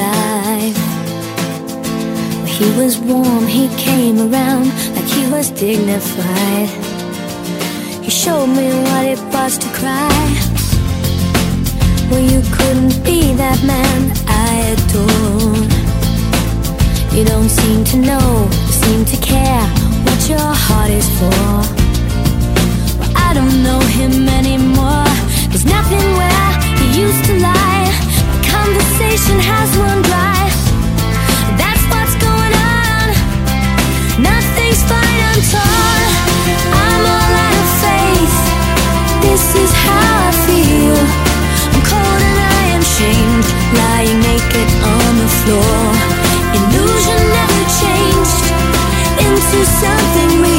[0.02, 0.74] A.
[2.48, 6.70] He was warm, he came around like he was dignified.
[8.02, 10.69] He showed me what it was to cry.
[12.10, 15.62] Well, you couldn't be that man I adore.
[17.16, 18.50] You don't seem to know,
[18.82, 19.62] seem to care
[20.06, 21.30] what your heart is for.
[22.98, 25.06] Well, I don't know him anymore.
[25.54, 26.50] There's nothing where
[26.82, 27.94] he used to lie.
[28.42, 30.50] Conversation has run dry.
[31.62, 33.06] That's what's going on.
[34.18, 36.10] Nothing's fine, I'm torn.
[36.74, 38.38] I'm all out of faith.
[39.22, 41.29] This is how I feel.
[43.02, 43.48] I'm cold and I am shamed,
[43.78, 45.80] lying naked on the floor.
[46.58, 48.46] Illusion never changed
[49.26, 50.59] into something real.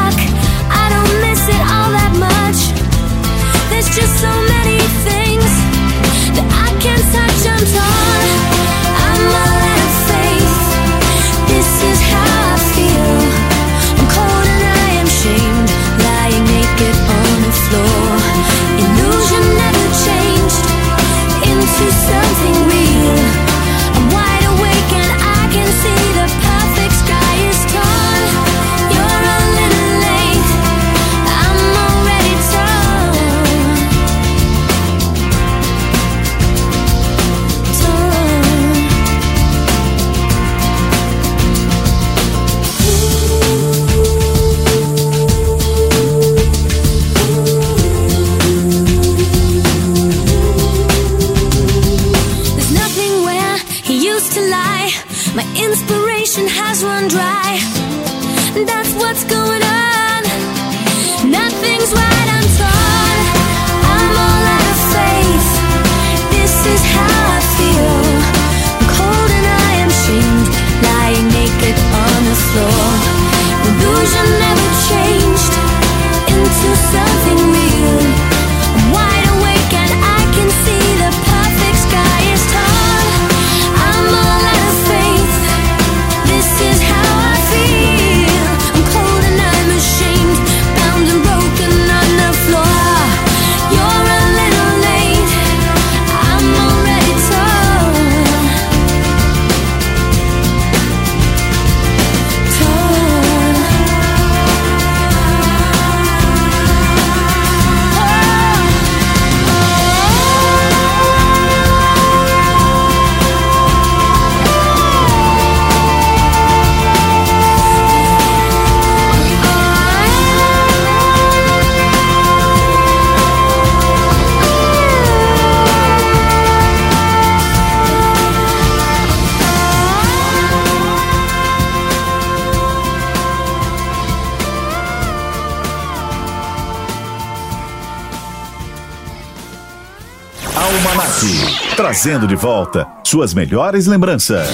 [141.81, 144.47] Trazendo de volta suas melhores lembranças.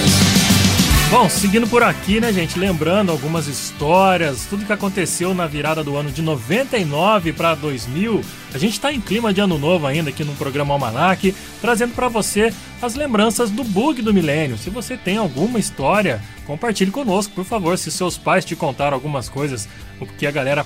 [1.10, 2.58] Bom, seguindo por aqui, né, gente?
[2.58, 8.22] Lembrando algumas histórias, tudo que aconteceu na virada do ano de 99 para 2000.
[8.54, 12.08] A gente tá em clima de ano novo ainda aqui no programa Almanac, trazendo para
[12.08, 12.50] você
[12.80, 14.56] as lembranças do bug do milênio.
[14.56, 17.76] Se você tem alguma história, compartilhe conosco, por favor.
[17.76, 19.68] Se seus pais te contaram algumas coisas,
[20.00, 20.64] o que a galera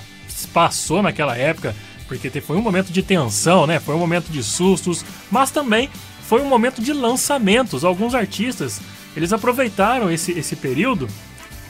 [0.53, 1.75] passou naquela época,
[2.07, 3.81] porque foi um momento de tensão, né?
[3.81, 5.89] Foi um momento de sustos, mas também
[6.27, 7.83] foi um momento de lançamentos.
[7.83, 8.81] Alguns artistas,
[9.15, 11.07] eles aproveitaram esse, esse período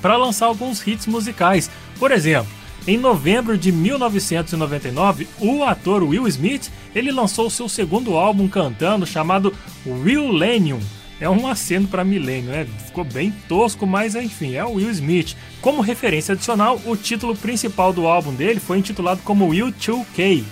[0.02, 1.70] para lançar alguns hits musicais.
[2.00, 2.52] Por exemplo,
[2.86, 9.54] em novembro de 1999, o ator Will Smith, ele lançou seu segundo álbum cantando chamado
[9.86, 10.80] Millennium.
[11.22, 12.68] É um aceno para milênio, né?
[12.86, 15.38] Ficou bem tosco, mas enfim, é o Will Smith.
[15.62, 20.44] Como referência adicional, o título principal do álbum dele foi intitulado como Will 2K.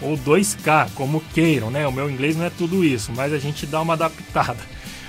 [0.00, 1.86] Ou 2K, como queiram, né?
[1.86, 4.60] O meu inglês não é tudo isso, mas a gente dá uma adaptada.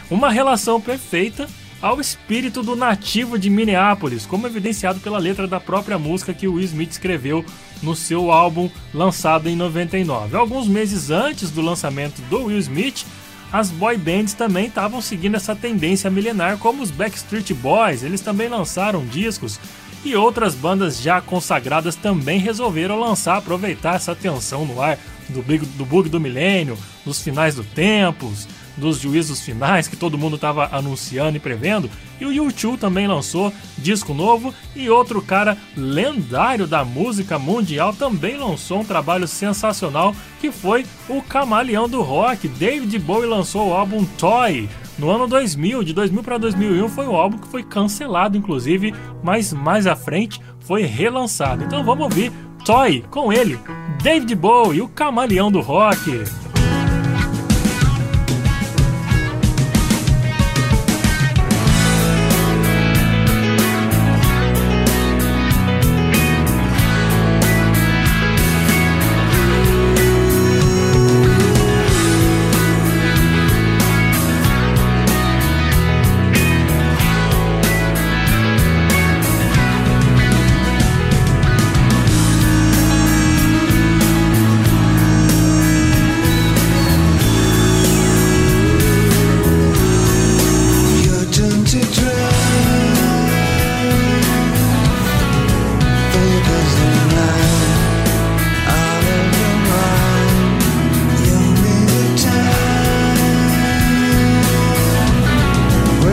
[0.10, 1.48] Uma relação perfeita
[1.82, 6.64] ao espírito do nativo de Minneapolis, como evidenciado pela letra da própria música que Will
[6.64, 7.46] Smith escreveu
[7.82, 10.36] no seu álbum lançado em 99.
[10.36, 13.06] Alguns meses antes do lançamento do Will Smith,
[13.52, 18.50] as boy bands também estavam seguindo essa tendência milenar, como os Backstreet Boys, eles também
[18.50, 19.60] lançaram discos
[20.04, 24.98] e outras bandas já consagradas também resolveram lançar, aproveitar essa tensão no ar
[25.28, 28.48] do, do bug do milênio, dos finais do tempos,
[28.80, 31.90] dos juízos finais que todo mundo estava anunciando e prevendo.
[32.20, 38.38] E o U2 também lançou disco novo e outro cara lendário da música mundial também
[38.38, 42.48] lançou um trabalho sensacional que foi o camaleão do rock.
[42.48, 47.16] David Bowie lançou o álbum Toy no ano 2000, de 2000 para 2001 foi um
[47.16, 48.94] álbum que foi cancelado inclusive,
[49.24, 51.64] mas mais à frente foi relançado.
[51.64, 52.34] Então vamos ouvir
[52.66, 53.58] Toy com ele,
[54.04, 56.24] David Bowie, o camaleão do rock.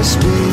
[0.06, 0.45] must be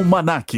[0.00, 0.54] Almanac.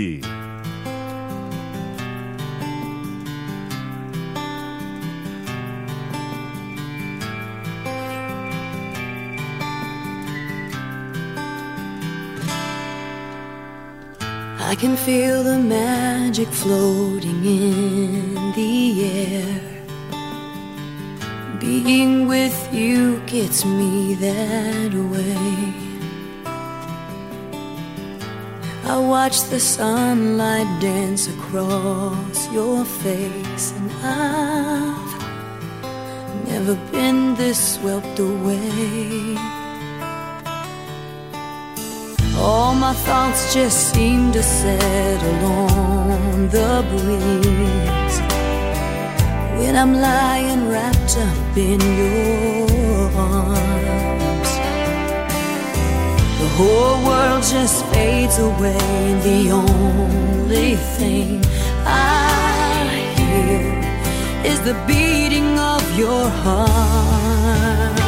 [14.60, 19.60] I can feel the magic floating in the air.
[21.58, 24.91] Being with you gets me that
[29.22, 35.14] watch the sunlight dance across your face, and I've
[36.48, 39.36] never been this swept away.
[42.36, 48.16] All my thoughts just seem to settle on the breeze
[49.58, 54.51] when I'm lying wrapped up in your arms
[56.56, 58.78] whole world just fades away.
[59.28, 61.42] The only thing
[61.86, 63.72] I hear
[64.50, 67.98] is the beating of your heart.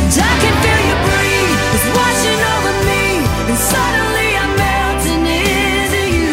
[0.00, 3.04] And I can feel your breathe, it's washing over me.
[3.50, 6.32] And suddenly I'm melting into you.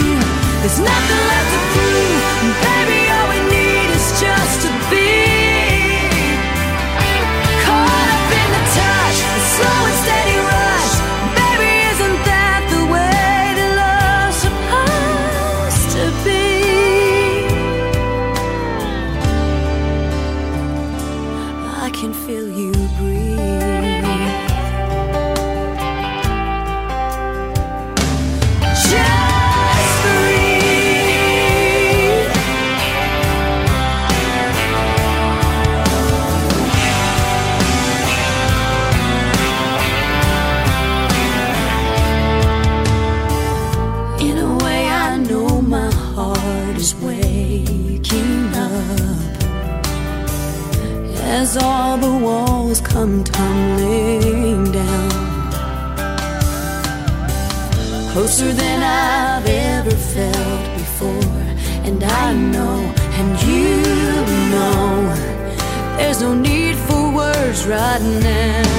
[0.61, 1.10] There's nothing.
[58.41, 61.41] closer than I've ever felt before.
[61.85, 62.77] And I know,
[63.19, 63.81] and you
[64.51, 65.15] know,
[65.97, 68.70] there's no need for words right now.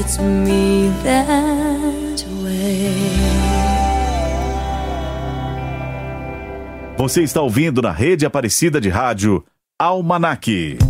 [0.00, 2.94] fits me that way.
[6.96, 9.44] Você está ouvindo na rede Aparecida de Rádio
[9.78, 10.89] Almanac.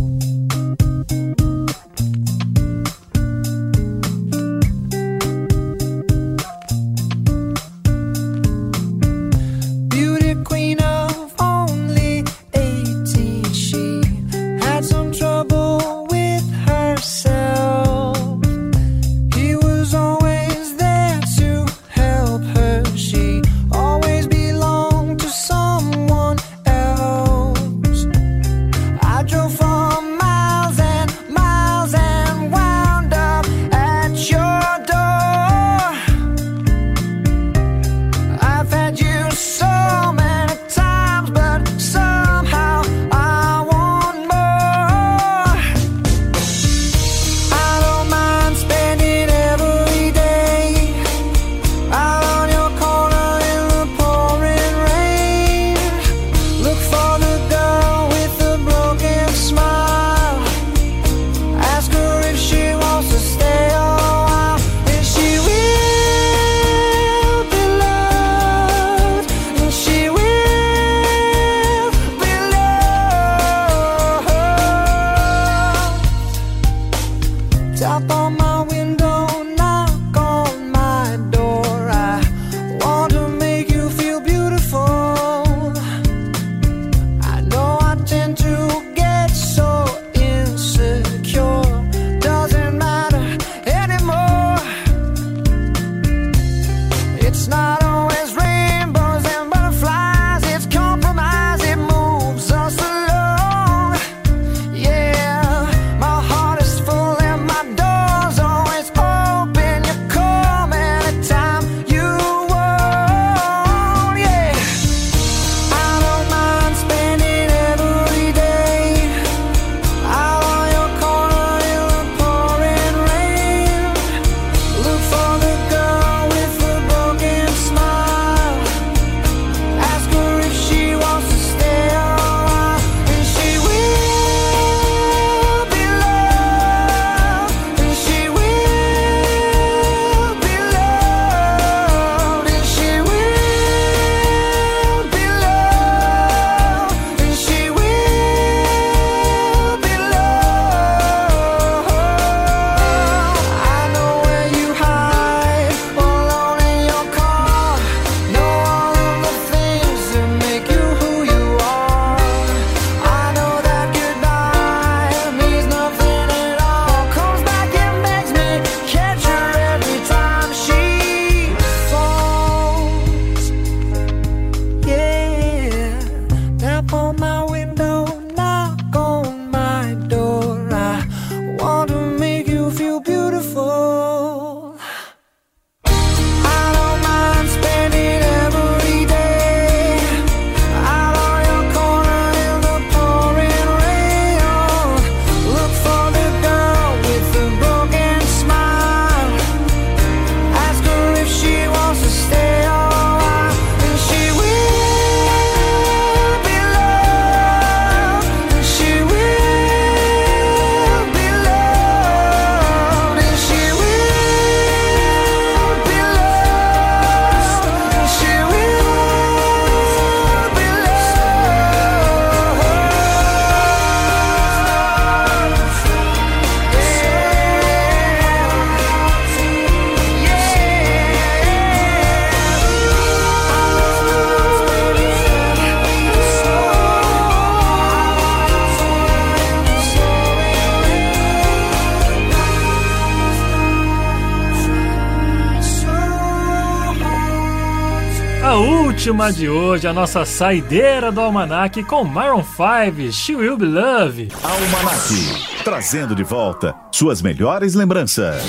[249.21, 254.29] Última de hoje, a nossa saideira do Almanac com Maroon 5, She Will Be Love.
[254.41, 258.41] Almanac, trazendo de volta suas melhores lembranças.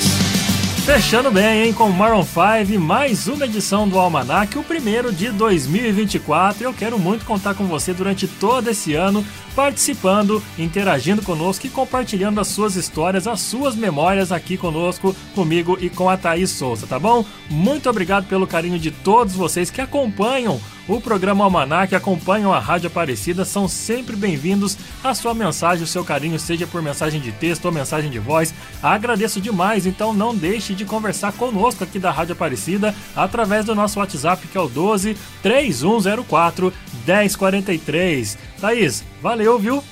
[0.87, 6.65] Fechando bem, hein, com Maroon 5, mais uma edição do Almanac, o primeiro de 2024.
[6.65, 9.25] Eu quero muito contar com você durante todo esse ano,
[9.55, 15.91] participando, interagindo conosco e compartilhando as suas histórias, as suas memórias aqui conosco, comigo e
[15.91, 17.25] com a Thaís Souza, tá bom?
[17.49, 22.89] Muito obrigado pelo carinho de todos vocês que acompanham o programa Almanac, acompanham a Rádio
[22.89, 24.77] Aparecida, são sempre bem-vindos.
[25.03, 28.53] A sua mensagem, o seu carinho, seja por mensagem de texto ou mensagem de voz.
[28.83, 34.01] Agradeço demais, então não deixe de conversar conosco aqui da Rádio Aparecida através do nosso
[34.01, 36.73] WhatsApp que é o 12 3104
[37.07, 38.52] 1043.
[38.63, 39.83] Thaís, valeu, viu?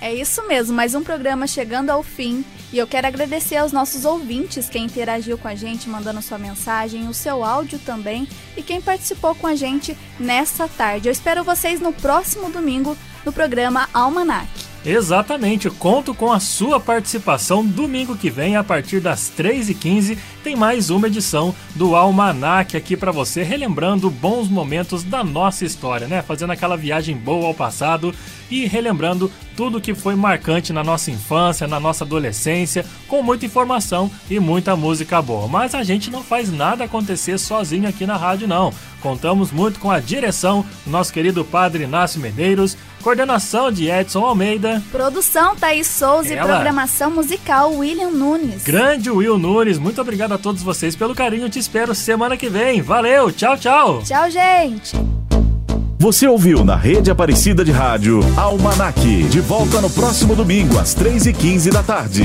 [0.00, 2.44] É isso mesmo, mais um programa chegando ao fim.
[2.72, 7.08] E eu quero agradecer aos nossos ouvintes, quem interagiu com a gente, mandando sua mensagem,
[7.08, 11.08] o seu áudio também, e quem participou com a gente nessa tarde.
[11.08, 14.65] Eu espero vocês no próximo domingo no programa Almanac.
[14.88, 20.90] Exatamente, conto com a sua participação domingo que vem, a partir das 3h15, tem mais
[20.90, 26.22] uma edição do Almanac aqui para você, relembrando bons momentos da nossa história, né?
[26.22, 28.14] Fazendo aquela viagem boa ao passado
[28.48, 34.08] e relembrando tudo que foi marcante na nossa infância, na nossa adolescência, com muita informação
[34.30, 35.48] e muita música boa.
[35.48, 38.72] Mas a gente não faz nada acontecer sozinho aqui na rádio, não.
[39.00, 42.76] Contamos muito com a direção do nosso querido Padre Inácio Medeiros,
[43.06, 46.54] coordenação de Edson Almeida, Produção Thaís Souza e Ela.
[46.54, 48.64] programação musical William Nunes.
[48.64, 49.78] grande Will Nunes.
[49.78, 51.48] Muito obrigado a todos vocês pelo carinho.
[51.48, 52.82] Te espero semana que vem.
[52.82, 54.02] Valeu, tchau, tchau.
[54.02, 54.96] Tchau, gente!
[56.00, 59.00] Você ouviu na Rede Aparecida de Rádio Almanac.
[59.28, 62.24] De volta no próximo domingo, às 3h15 da tarde.